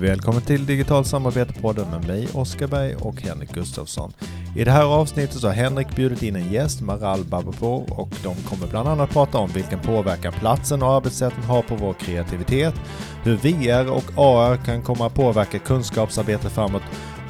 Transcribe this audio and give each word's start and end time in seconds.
Välkommen 0.00 0.42
till 0.42 0.66
Digital 0.66 1.04
samarbete-podden 1.04 1.90
med 1.90 2.06
mig 2.06 2.28
Oskar 2.34 2.66
Berg 2.66 2.94
och 2.94 3.22
Henrik 3.22 3.52
Gustafsson. 3.52 4.12
I 4.56 4.64
det 4.64 4.70
här 4.70 4.84
avsnittet 4.84 5.40
så 5.40 5.46
har 5.46 5.54
Henrik 5.54 5.96
bjudit 5.96 6.22
in 6.22 6.36
en 6.36 6.52
gäst, 6.52 6.80
Maral 6.80 7.24
Babapour, 7.24 8.00
och 8.00 8.08
de 8.22 8.34
kommer 8.34 8.66
bland 8.66 8.88
annat 8.88 9.10
prata 9.10 9.38
om 9.38 9.50
vilken 9.50 9.78
påverkan 9.80 10.32
platsen 10.32 10.82
och 10.82 10.92
arbetssätten 10.92 11.42
har 11.42 11.62
på 11.62 11.76
vår 11.76 11.92
kreativitet, 11.92 12.74
hur 13.22 13.36
VR 13.36 13.90
och 13.90 14.04
AR 14.16 14.56
kan 14.56 14.82
komma 14.82 15.06
att 15.06 15.14
påverka 15.14 15.58
kunskapsarbete 15.58 16.50
framåt 16.50 16.82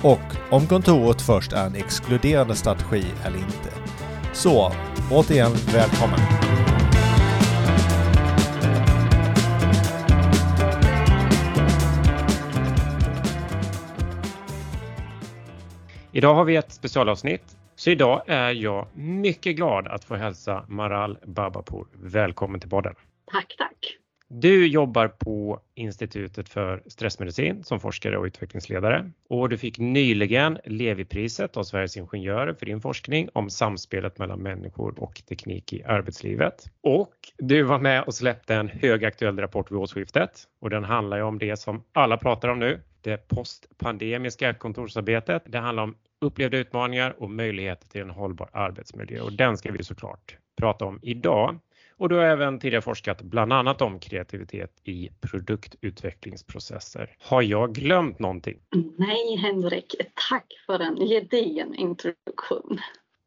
och 0.03 0.37
om 0.51 0.67
kontoret 0.67 1.23
först 1.23 1.53
är 1.53 1.67
en 1.67 1.75
exkluderande 1.75 2.55
strategi 2.55 3.05
eller 3.25 3.39
inte. 3.39 3.71
Så, 4.33 4.73
återigen 5.11 5.53
välkommen! 5.73 6.70
Idag 16.13 16.35
har 16.35 16.45
vi 16.45 16.57
ett 16.57 16.73
specialavsnitt. 16.73 17.57
Så 17.75 17.91
idag 17.91 18.23
är 18.27 18.51
jag 18.51 18.87
mycket 18.95 19.57
glad 19.57 19.89
att 19.89 20.05
få 20.05 20.15
hälsa 20.15 20.65
Maral 20.69 21.19
Babapour 21.27 21.87
välkommen 21.93 22.61
till 22.61 22.71
podden. 22.71 22.95
Tack, 23.33 23.55
tack. 23.59 23.97
Du 24.29 24.67
jobbar 24.67 25.09
på 25.09 25.61
Institutet 25.75 26.49
för 26.49 26.83
stressmedicin 26.87 27.65
som 27.65 27.81
forskare 27.81 28.19
och 28.19 28.25
utvecklingsledare 28.25 29.11
och 29.29 29.49
du 29.49 29.59
fick 29.59 29.79
nyligen 29.79 30.59
Levipriset 30.65 31.57
av 31.57 31.63
Sveriges 31.63 31.97
Ingenjörer 31.97 32.55
för 32.55 32.67
din 32.67 32.81
forskning 32.81 33.29
om 33.33 33.51
samspelet 33.51 34.19
mellan 34.19 34.39
människor 34.39 34.95
och 35.03 35.23
teknik 35.29 35.73
i 35.73 35.83
arbetslivet. 35.85 36.65
Och 36.83 37.15
du 37.39 37.63
var 37.63 37.79
med 37.79 38.03
och 38.03 38.15
släppte 38.15 38.55
en 38.55 38.69
högaktuell 38.69 39.39
rapport 39.39 39.71
vid 39.71 39.79
årsskiftet 39.79 40.31
och 40.61 40.71
den 40.71 40.85
handlar 40.85 41.17
ju 41.17 41.23
om 41.23 41.39
det 41.39 41.57
som 41.57 41.85
alla 41.93 42.17
pratar 42.17 42.49
om 42.49 42.59
nu, 42.59 42.81
det 43.03 43.29
postpandemiska 43.29 44.55
kontorsarbetet. 44.55 45.43
Det 45.47 45.59
handlar 45.59 45.83
om 45.83 45.95
upplevda 46.21 46.59
utmaningar 46.59 47.23
och 47.23 47.31
möjligheter 47.31 47.89
till 47.89 48.01
en 48.01 48.11
hållbar 48.11 48.51
arbetsmiljö 48.53 49.21
och 49.21 49.33
den 49.33 49.57
ska 49.57 49.73
vi 49.73 49.85
såklart 49.85 50.37
prata 50.57 50.85
om 50.85 50.99
idag. 51.03 51.59
Och 52.01 52.09
du 52.09 52.15
har 52.15 52.25
även 52.25 52.59
tidigare 52.59 52.83
forskat 52.83 53.23
bland 53.23 53.53
annat 53.53 53.83
om 53.83 53.99
kreativitet 53.99 54.81
i 54.85 55.11
produktutvecklingsprocesser. 55.21 57.17
Har 57.19 57.43
jag 57.43 57.75
glömt 57.75 58.19
någonting? 58.19 58.59
Nej, 58.97 59.37
Henrik. 59.37 59.95
Tack 60.31 60.47
för 60.67 60.81
en 60.81 60.97
gedigen 60.97 61.75
introduktion. 61.75 62.79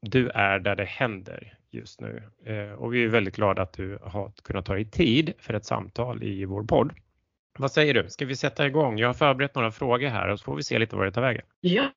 Du 0.01 0.29
är 0.29 0.59
där 0.59 0.75
det 0.75 0.85
händer 0.85 1.57
just 1.71 2.01
nu 2.01 2.23
eh, 2.45 2.71
och 2.73 2.93
vi 2.93 3.03
är 3.03 3.07
väldigt 3.07 3.35
glada 3.35 3.61
att 3.61 3.73
du 3.73 3.99
har 4.01 4.31
kunnat 4.43 4.65
ta 4.65 4.73
dig 4.73 4.85
tid 4.85 5.33
för 5.39 5.53
ett 5.53 5.65
samtal 5.65 6.23
i 6.23 6.45
vår 6.45 6.63
podd. 6.63 6.91
Vad 7.59 7.71
säger 7.71 7.93
du? 7.93 8.09
Ska 8.09 8.25
vi 8.25 8.35
sätta 8.35 8.67
igång? 8.67 8.97
Jag 8.97 9.07
har 9.07 9.13
förberett 9.13 9.55
några 9.55 9.71
frågor 9.71 10.07
här 10.07 10.27
och 10.27 10.39
så 10.39 10.43
får 10.43 10.55
vi 10.55 10.63
se 10.63 10.79
lite 10.79 10.95
vad 10.95 11.05
det 11.07 11.11
tar 11.11 11.21
vägen. 11.21 11.45
Ja, 11.61 11.91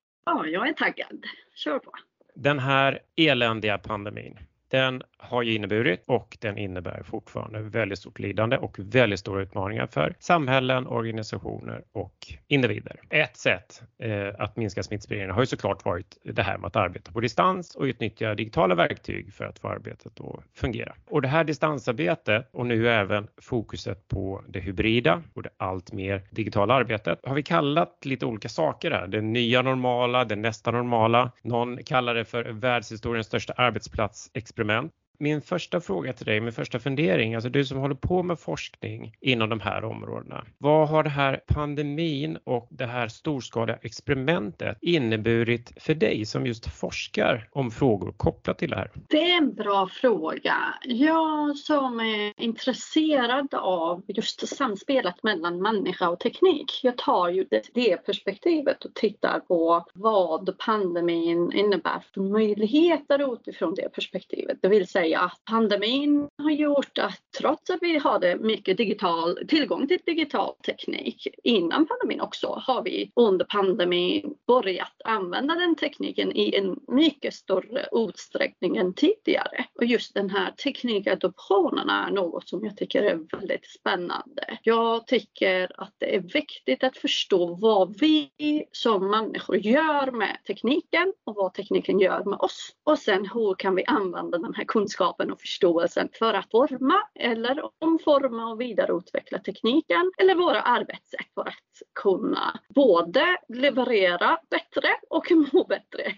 jag 0.46 0.68
är 0.68 0.72
taggad. 0.72 1.24
Kör 1.54 1.78
på. 1.78 1.90
Den 2.34 2.58
här 2.58 3.00
eländiga 3.16 3.78
pandemin, 3.78 4.38
den 4.68 5.02
har 5.18 5.42
ju 5.42 5.54
inneburit 5.54 6.04
och 6.06 6.38
den 6.40 6.58
innebär 6.58 7.02
fortfarande 7.02 7.60
väldigt 7.60 7.98
stort 7.98 8.18
lidande 8.18 8.56
och 8.56 8.78
väldigt 8.78 9.20
stora 9.20 9.42
utmaningar 9.42 9.86
för 9.86 10.14
samhällen, 10.18 10.86
organisationer 10.86 11.82
och 11.92 12.14
individer. 12.48 13.00
Ett 13.10 13.36
sätt 13.36 13.82
eh, 13.98 14.28
att 14.38 14.56
minska 14.56 14.82
smittspridningen 14.82 15.34
har 15.34 15.42
ju 15.42 15.46
såklart 15.46 15.84
varit 15.84 16.18
det 16.24 16.42
här 16.42 16.58
med 16.58 16.66
att 16.66 16.76
arbeta 16.76 17.12
på 17.12 17.20
distans 17.20 17.74
och 17.74 17.82
utnyttja 17.82 18.34
digitala 18.34 18.74
verktyg 18.74 19.34
för 19.34 19.44
att 19.44 19.58
få 19.58 19.68
arbetet 19.68 20.20
att 20.20 20.44
fungera. 20.54 20.94
Och 21.10 21.22
det 21.22 21.28
här 21.28 21.44
distansarbetet 21.44 22.48
och 22.52 22.66
nu 22.66 22.88
även 22.88 23.28
fokuset 23.42 24.08
på 24.08 24.42
det 24.48 24.60
hybrida 24.60 25.22
och 25.34 25.42
det 25.42 25.50
allt 25.56 25.92
mer 25.92 26.22
digitala 26.30 26.74
arbetet 26.74 27.20
har 27.22 27.34
vi 27.34 27.42
kallat 27.42 28.04
lite 28.04 28.26
olika 28.26 28.48
saker 28.48 28.90
här. 28.90 29.06
Det 29.06 29.20
nya 29.20 29.62
normala, 29.62 30.24
det 30.24 30.36
nästa 30.36 30.70
normala. 30.70 31.32
Någon 31.42 31.84
kallar 31.84 32.14
det 32.14 32.24
för 32.24 32.44
världshistoriens 32.44 33.26
största 33.26 33.52
arbetsplatsexperiment. 33.52 34.65
recommend 34.66 34.90
Min 35.18 35.42
första 35.42 35.80
fråga 35.80 36.12
till 36.12 36.26
dig, 36.26 36.40
min 36.40 36.52
första 36.52 36.78
fundering, 36.78 37.34
alltså 37.34 37.50
du 37.50 37.64
som 37.64 37.78
håller 37.78 37.94
på 37.94 38.22
med 38.22 38.38
forskning 38.38 39.14
inom 39.20 39.48
de 39.48 39.60
här 39.60 39.84
områdena. 39.84 40.44
Vad 40.58 40.88
har 40.88 41.02
det 41.02 41.10
här 41.10 41.40
pandemin 41.46 42.38
och 42.44 42.68
det 42.70 42.86
här 42.86 43.08
storskaliga 43.08 43.78
experimentet 43.82 44.78
inneburit 44.80 45.72
för 45.76 45.94
dig 45.94 46.26
som 46.26 46.46
just 46.46 46.66
forskar 46.66 47.48
om 47.52 47.70
frågor 47.70 48.12
kopplat 48.16 48.58
till 48.58 48.70
det 48.70 48.76
här? 48.76 48.90
Det 49.08 49.30
är 49.30 49.36
en 49.36 49.54
bra 49.54 49.88
fråga. 49.88 50.54
Jag 50.84 51.56
som 51.56 52.00
är 52.00 52.42
intresserad 52.42 53.54
av 53.54 54.02
just 54.08 54.48
samspelet 54.48 55.22
mellan 55.22 55.62
människa 55.62 56.08
och 56.08 56.20
teknik. 56.20 56.80
Jag 56.82 56.98
tar 56.98 57.28
ju 57.28 57.44
det, 57.50 57.62
det 57.74 57.96
perspektivet 57.96 58.84
och 58.84 58.94
tittar 58.94 59.40
på 59.40 59.86
vad 59.94 60.58
pandemin 60.58 61.52
innebär 61.52 62.02
för 62.14 62.20
möjligheter 62.20 63.34
utifrån 63.34 63.74
det 63.74 63.88
perspektivet. 63.88 64.58
Det 64.62 64.68
vill 64.68 64.88
säga 64.88 65.05
säga 65.06 65.20
att 65.20 65.44
pandemin 65.50 66.28
har 66.42 66.50
gjort 66.50 66.98
att 66.98 67.20
trots 67.40 67.70
att 67.70 67.78
vi 67.80 67.98
hade 67.98 68.36
mycket 68.36 68.76
digital, 68.76 69.38
tillgång 69.48 69.88
till 69.88 69.98
digital 70.06 70.54
teknik 70.66 71.28
innan 71.42 71.86
pandemin 71.86 72.20
också 72.20 72.62
har 72.66 72.82
vi 72.82 73.12
under 73.16 73.44
pandemin 73.44 74.34
börjat 74.46 74.92
använda 75.04 75.54
den 75.54 75.76
tekniken 75.76 76.36
i 76.36 76.54
en 76.54 76.80
mycket 76.88 77.34
större 77.34 77.86
utsträckning 77.92 78.76
än 78.76 78.94
tidigare. 78.94 79.64
Och 79.74 79.84
just 79.84 80.14
den 80.14 80.30
här 80.30 80.50
teknikadoptionen 80.50 81.90
är 81.90 82.10
något 82.10 82.48
som 82.48 82.64
jag 82.64 82.76
tycker 82.76 83.02
är 83.02 83.36
väldigt 83.36 83.66
spännande. 83.66 84.58
Jag 84.62 85.06
tycker 85.06 85.80
att 85.80 85.94
det 85.98 86.16
är 86.16 86.20
viktigt 86.20 86.84
att 86.84 86.96
förstå 86.96 87.54
vad 87.54 88.00
vi 88.00 88.30
som 88.72 89.10
människor 89.10 89.56
gör 89.56 90.10
med 90.10 90.38
tekniken 90.46 91.12
och 91.24 91.34
vad 91.34 91.54
tekniken 91.54 92.00
gör 92.00 92.24
med 92.24 92.38
oss. 92.38 92.70
Och 92.84 92.98
sen 92.98 93.30
hur 93.34 93.54
kan 93.54 93.74
vi 93.74 93.84
använda 93.84 94.38
den 94.38 94.54
här 94.54 94.64
kunskapen 94.64 94.95
kunskapen 94.96 95.32
och 95.32 95.40
förståelsen 95.40 96.08
för 96.18 96.34
att 96.34 96.50
forma 96.50 97.02
eller 97.14 97.70
omforma 97.78 98.50
och 98.50 98.60
vidareutveckla 98.60 99.38
tekniken 99.38 100.12
eller 100.18 100.34
våra 100.34 100.62
arbetssätt 100.62 101.26
för 101.34 101.48
att 101.48 101.82
kunna 102.02 102.60
både 102.74 103.36
leverera 103.48 104.38
bättre 104.50 104.88
och 105.10 105.32
må 105.52 105.64
bättre 105.64 106.12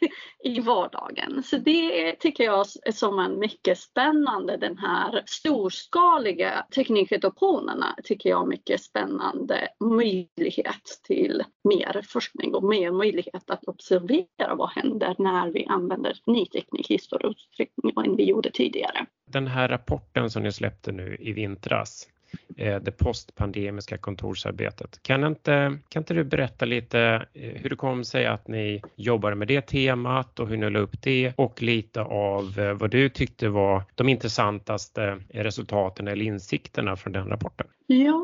i 0.44 0.60
vardagen. 0.60 1.42
Så 1.42 1.56
det 1.56 2.12
tycker 2.12 2.44
jag 2.44 2.66
är 2.84 2.92
som 2.92 3.18
en 3.18 3.38
mycket 3.38 3.78
spännande, 3.78 4.56
den 4.56 4.78
här 4.78 5.22
storskaliga 5.26 6.66
teknikadoptionerna 6.74 7.96
tycker 8.04 8.30
jag 8.30 8.42
är 8.42 8.46
mycket 8.46 8.82
spännande 8.82 9.68
möjlighet 9.80 11.00
till 11.02 11.42
mer 11.64 12.02
forskning 12.08 12.54
och 12.54 12.64
mer 12.64 12.92
möjlighet 12.92 13.50
att 13.50 13.64
observera 13.64 14.54
vad 14.54 14.70
händer 14.70 15.14
när 15.18 15.50
vi 15.50 15.66
använder 15.66 16.18
ny 16.26 16.46
teknik 16.46 16.90
i 16.90 16.98
större 16.98 17.28
utsträckning 17.28 17.92
än 18.04 18.16
vi 18.16 18.24
gjorde 18.24 18.50
tidigare 18.50 18.67
tidigare. 18.72 19.06
Den 19.30 19.46
här 19.46 19.68
rapporten 19.68 20.30
som 20.30 20.42
ni 20.42 20.52
släppte 20.52 20.92
nu 20.92 21.16
i 21.20 21.32
vintras, 21.32 22.08
eh, 22.56 22.76
det 22.76 22.90
postpandemiska 22.90 23.98
kontorsarbetet. 23.98 25.02
Kan 25.02 25.24
inte, 25.24 25.78
kan 25.88 26.00
inte 26.00 26.14
du 26.14 26.24
berätta 26.24 26.64
lite 26.64 27.00
eh, 27.34 27.52
hur 27.54 27.70
det 27.70 27.76
kom 27.76 28.04
sig 28.04 28.26
att 28.26 28.48
ni 28.48 28.82
jobbade 28.96 29.36
med 29.36 29.48
det 29.48 29.60
temat 29.60 30.40
och 30.40 30.48
hur 30.48 30.56
ni 30.56 30.70
la 30.70 30.78
upp 30.78 31.02
det 31.02 31.32
och 31.36 31.62
lite 31.62 32.00
av 32.00 32.58
eh, 32.58 32.72
vad 32.72 32.90
du 32.90 33.08
tyckte 33.08 33.48
var 33.48 33.82
de 33.94 34.08
intressantaste 34.08 35.20
resultaten 35.28 36.08
eller 36.08 36.24
insikterna 36.24 36.96
från 36.96 37.12
den 37.12 37.28
rapporten? 37.28 37.66
Ja, 37.86 38.22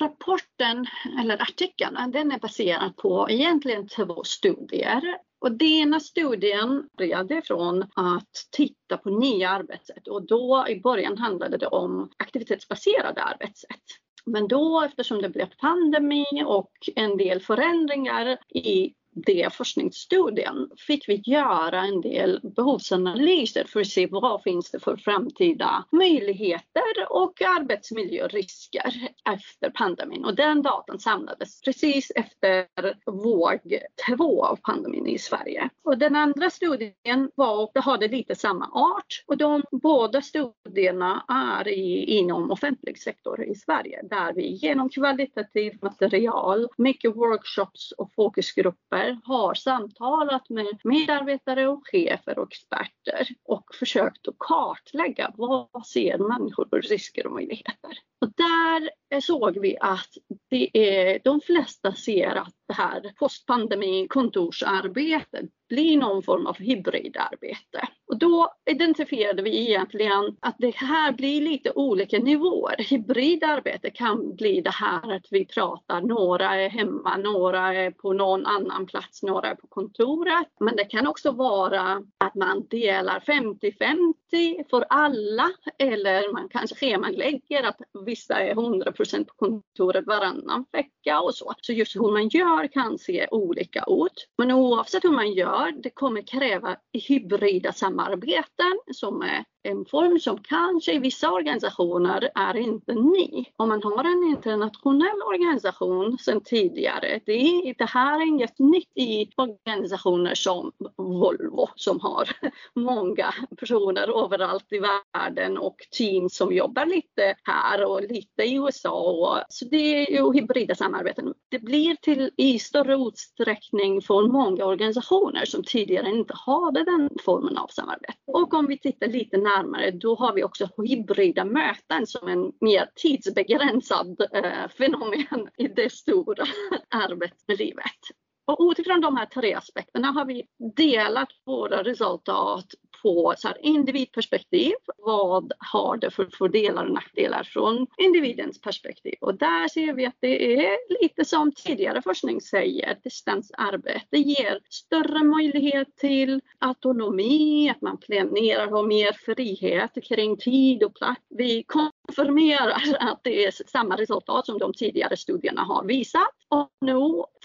rapporten 0.00 0.86
eller 1.20 1.42
artikeln 1.42 2.10
den 2.12 2.32
är 2.32 2.38
baserad 2.38 2.96
på 2.96 3.26
egentligen 3.30 3.88
två 3.88 4.24
studier. 4.24 5.02
Och 5.44 5.52
den 5.52 5.68
ena 5.68 6.00
studien 6.00 6.88
började 6.98 7.42
från 7.42 7.82
att 7.82 8.32
titta 8.50 8.96
på 8.96 9.10
nya 9.10 9.50
arbetssätt 9.50 10.08
och 10.08 10.26
då 10.26 10.64
i 10.68 10.80
början 10.80 11.18
handlade 11.18 11.56
det 11.56 11.66
om 11.66 12.10
aktivitetsbaserade 12.16 13.22
arbetssätt. 13.22 13.82
Men 14.26 14.48
då 14.48 14.82
eftersom 14.82 15.22
det 15.22 15.28
blev 15.28 15.48
pandemi 15.58 16.24
och 16.46 16.72
en 16.96 17.16
del 17.16 17.40
förändringar 17.40 18.38
i 18.48 18.94
det 19.14 19.52
forskningsstudien 19.52 20.70
fick 20.76 21.08
vi 21.08 21.22
göra 21.24 21.80
en 21.80 22.00
del 22.00 22.40
behovsanalyser 22.42 23.64
för 23.64 23.80
att 23.80 23.86
se 23.86 24.06
vad 24.06 24.42
finns 24.42 24.70
det 24.70 24.80
för 24.80 24.96
framtida 24.96 25.84
möjligheter 25.90 26.82
och 27.08 27.42
arbetsmiljörisker 27.42 29.08
efter 29.34 29.70
pandemin. 29.70 30.24
Och 30.24 30.34
den 30.34 30.62
datan 30.62 30.98
samlades 30.98 31.60
precis 31.60 32.12
efter 32.14 32.66
våg 33.10 33.78
två 34.06 34.44
av 34.44 34.56
pandemin 34.56 35.06
i 35.06 35.18
Sverige. 35.18 35.70
Och 35.84 35.98
den 35.98 36.16
andra 36.16 36.50
studien 36.50 37.30
var, 37.34 37.70
det 37.74 37.80
hade 37.80 38.08
lite 38.08 38.34
samma 38.34 38.66
art 38.66 39.24
och 39.26 39.36
de 39.36 39.62
båda 39.72 40.22
studierna 40.22 41.24
är 41.28 41.68
i, 41.68 42.04
inom 42.04 42.50
offentlig 42.50 42.98
sektor 42.98 43.44
i 43.44 43.54
Sverige 43.54 44.00
där 44.02 44.32
vi 44.32 44.46
genom 44.46 44.88
kvalitativt 44.88 45.82
material, 45.82 46.68
mycket 46.76 47.16
workshops 47.16 47.92
och 47.92 48.10
fokusgrupper 48.14 49.03
där 49.04 49.18
har 49.24 49.54
samtalat 49.54 50.50
med 50.50 50.80
medarbetare 50.84 51.68
och 51.68 51.82
chefer 51.84 52.38
och 52.38 52.52
experter 52.52 53.28
och 53.44 53.74
försökt 53.74 54.28
att 54.28 54.38
kartlägga 54.38 55.32
vad 55.34 55.86
ser 55.86 56.18
människor 56.18 56.66
för 56.70 56.80
risker 56.80 57.26
och 57.26 57.32
möjligheter. 57.32 57.98
Och 58.20 58.30
där 58.36 58.90
såg 59.20 59.58
vi 59.58 59.76
att 59.80 60.10
det 60.50 60.70
är, 60.72 61.18
de 61.24 61.40
flesta 61.40 61.92
ser 61.92 62.36
att 62.36 62.54
det 62.68 62.74
här 62.74 63.12
postpandemi 63.18 64.06
kontorsarbetet 64.08 65.44
blir 65.68 65.96
någon 65.96 66.22
form 66.22 66.46
av 66.46 66.56
hybridarbete. 66.58 67.88
Och 68.06 68.18
då 68.18 68.54
identifierade 68.70 69.42
vi 69.42 69.68
egentligen 69.68 70.36
att 70.40 70.56
det 70.58 70.76
här 70.76 71.12
blir 71.12 71.40
lite 71.40 71.72
olika 71.74 72.18
nivåer. 72.18 72.76
Hybridarbete 72.90 73.90
kan 73.90 74.36
bli 74.36 74.60
det 74.60 74.74
här 74.74 75.12
att 75.12 75.26
vi 75.30 75.46
pratar, 75.46 76.00
några 76.00 76.54
är 76.54 76.68
hemma, 76.68 77.16
några 77.16 77.74
är 77.74 77.90
på 77.90 78.12
någon 78.12 78.46
annan 78.46 78.86
plats, 78.94 79.22
några 79.22 79.48
är 79.48 79.54
på 79.54 79.66
kontoret. 79.66 80.48
Men 80.60 80.76
det 80.76 80.84
kan 80.84 81.06
också 81.06 81.30
vara 81.30 82.02
att 82.18 82.34
man 82.34 82.66
delar 82.70 83.20
50-50 83.20 84.70
för 84.70 84.84
alla 84.88 85.50
eller 85.78 86.32
man 86.32 86.48
kanske 86.48 86.76
schemalägger 86.76 87.62
att 87.62 87.80
vissa 88.06 88.34
är 88.34 88.54
100% 88.54 89.24
på 89.24 89.34
kontoret 89.36 90.06
varannan 90.06 90.64
vecka 90.72 91.20
och 91.20 91.34
så. 91.34 91.54
Så 91.60 91.72
just 91.72 91.96
hur 91.96 92.12
man 92.12 92.28
gör 92.28 92.66
kan 92.66 92.98
se 92.98 93.28
olika 93.30 93.84
ut. 93.88 94.28
Men 94.38 94.50
oavsett 94.50 95.04
hur 95.04 95.10
man 95.10 95.32
gör, 95.32 95.72
det 95.82 95.90
kommer 95.90 96.22
kräva 96.22 96.76
hybrida 97.08 97.72
samarbeten 97.72 98.78
som 98.92 99.22
är 99.22 99.44
en 99.64 99.84
form 99.84 100.20
som 100.20 100.38
kanske 100.42 100.92
i 100.92 100.98
vissa 100.98 101.32
organisationer 101.32 102.30
är 102.34 102.56
inte 102.56 102.94
ny. 102.94 103.44
Om 103.56 103.68
man 103.68 103.82
har 103.82 104.04
en 104.04 104.30
internationell 104.30 105.22
organisation 105.26 106.18
sedan 106.18 106.40
tidigare, 106.40 107.20
det, 107.26 107.32
är, 107.32 107.74
det 107.78 107.84
här 107.84 108.20
är 108.20 108.26
inget 108.26 108.58
nytt 108.58 108.90
i 108.94 109.28
organisationer 109.36 110.34
som 110.34 110.72
Volvo 110.96 111.68
som 111.74 112.00
har 112.00 112.28
många 112.74 113.34
personer 113.56 114.24
överallt 114.24 114.72
i 114.72 114.78
världen 114.78 115.58
och 115.58 115.76
team 115.90 116.28
som 116.30 116.52
jobbar 116.52 116.86
lite 116.86 117.34
här 117.42 117.84
och 117.84 118.02
lite 118.02 118.42
i 118.42 118.54
USA. 118.54 118.92
Och, 118.92 119.42
så 119.48 119.64
det 119.64 120.06
är 120.06 120.10
ju 120.10 120.32
hybrida 120.32 120.74
samarbeten. 120.74 121.34
Det 121.48 121.58
blir 121.58 121.96
till 121.96 122.30
i 122.36 122.58
större 122.58 122.94
utsträckning 122.94 124.02
för 124.02 124.28
många 124.28 124.64
organisationer 124.64 125.44
som 125.44 125.62
tidigare 125.62 126.10
inte 126.10 126.34
hade 126.36 126.84
den 126.84 127.10
formen 127.24 127.58
av 127.58 127.66
samarbete. 127.66 128.14
Och 128.26 128.54
om 128.54 128.66
vi 128.66 128.78
tittar 128.78 129.06
lite 129.06 129.36
närmare 129.36 129.53
närmare, 129.56 129.90
då 129.90 130.14
har 130.14 130.32
vi 130.32 130.44
också 130.44 130.68
hybrida 130.76 131.44
möten 131.44 132.06
som 132.06 132.28
en 132.28 132.52
mer 132.60 132.90
tidsbegränsad 132.94 134.20
eh, 134.32 134.68
fenomen 134.78 135.48
i 135.56 135.68
det 135.68 135.92
stora 135.92 136.44
arbetslivet. 136.88 138.00
Och 138.46 138.70
utifrån 138.70 139.00
de 139.00 139.16
här 139.16 139.26
tre 139.26 139.54
aspekterna 139.54 140.10
har 140.10 140.24
vi 140.24 140.42
delat 140.76 141.28
våra 141.46 141.82
resultat 141.82 142.66
på 143.02 143.34
så 143.36 143.48
här 143.48 143.56
individperspektiv. 143.60 144.72
Vad 144.98 145.52
har 145.58 145.96
det 145.96 146.10
för 146.10 146.26
fördelar 146.26 146.84
och 146.84 146.92
nackdelar 146.92 147.42
från 147.42 147.86
individens 147.98 148.60
perspektiv? 148.60 149.14
Och 149.20 149.38
där 149.38 149.68
ser 149.68 149.92
vi 149.92 150.06
att 150.06 150.16
det 150.20 150.66
är 150.66 151.02
lite 151.02 151.24
som 151.24 151.52
tidigare 151.52 152.02
forskning 152.02 152.40
säger, 152.40 152.98
distansarbete 153.04 154.16
ger 154.16 154.60
större 154.70 155.24
möjlighet 155.24 155.96
till 155.96 156.40
autonomi, 156.58 157.70
att 157.70 157.80
man 157.82 157.98
planerar, 157.98 158.70
har 158.70 158.86
mer 158.86 159.12
frihet 159.12 159.90
kring 160.08 160.36
tid 160.36 160.82
och 160.82 160.94
plats. 160.94 161.22
Vi 161.28 161.62
konfirmerar 162.06 162.96
att 163.00 163.20
det 163.24 163.44
är 163.44 163.50
samma 163.50 163.96
resultat 163.96 164.46
som 164.46 164.58
de 164.58 164.72
tidigare 164.72 165.16
studierna 165.16 165.62
har 165.62 165.84
visat 165.84 166.28
och 166.48 166.70
nu 166.80 166.98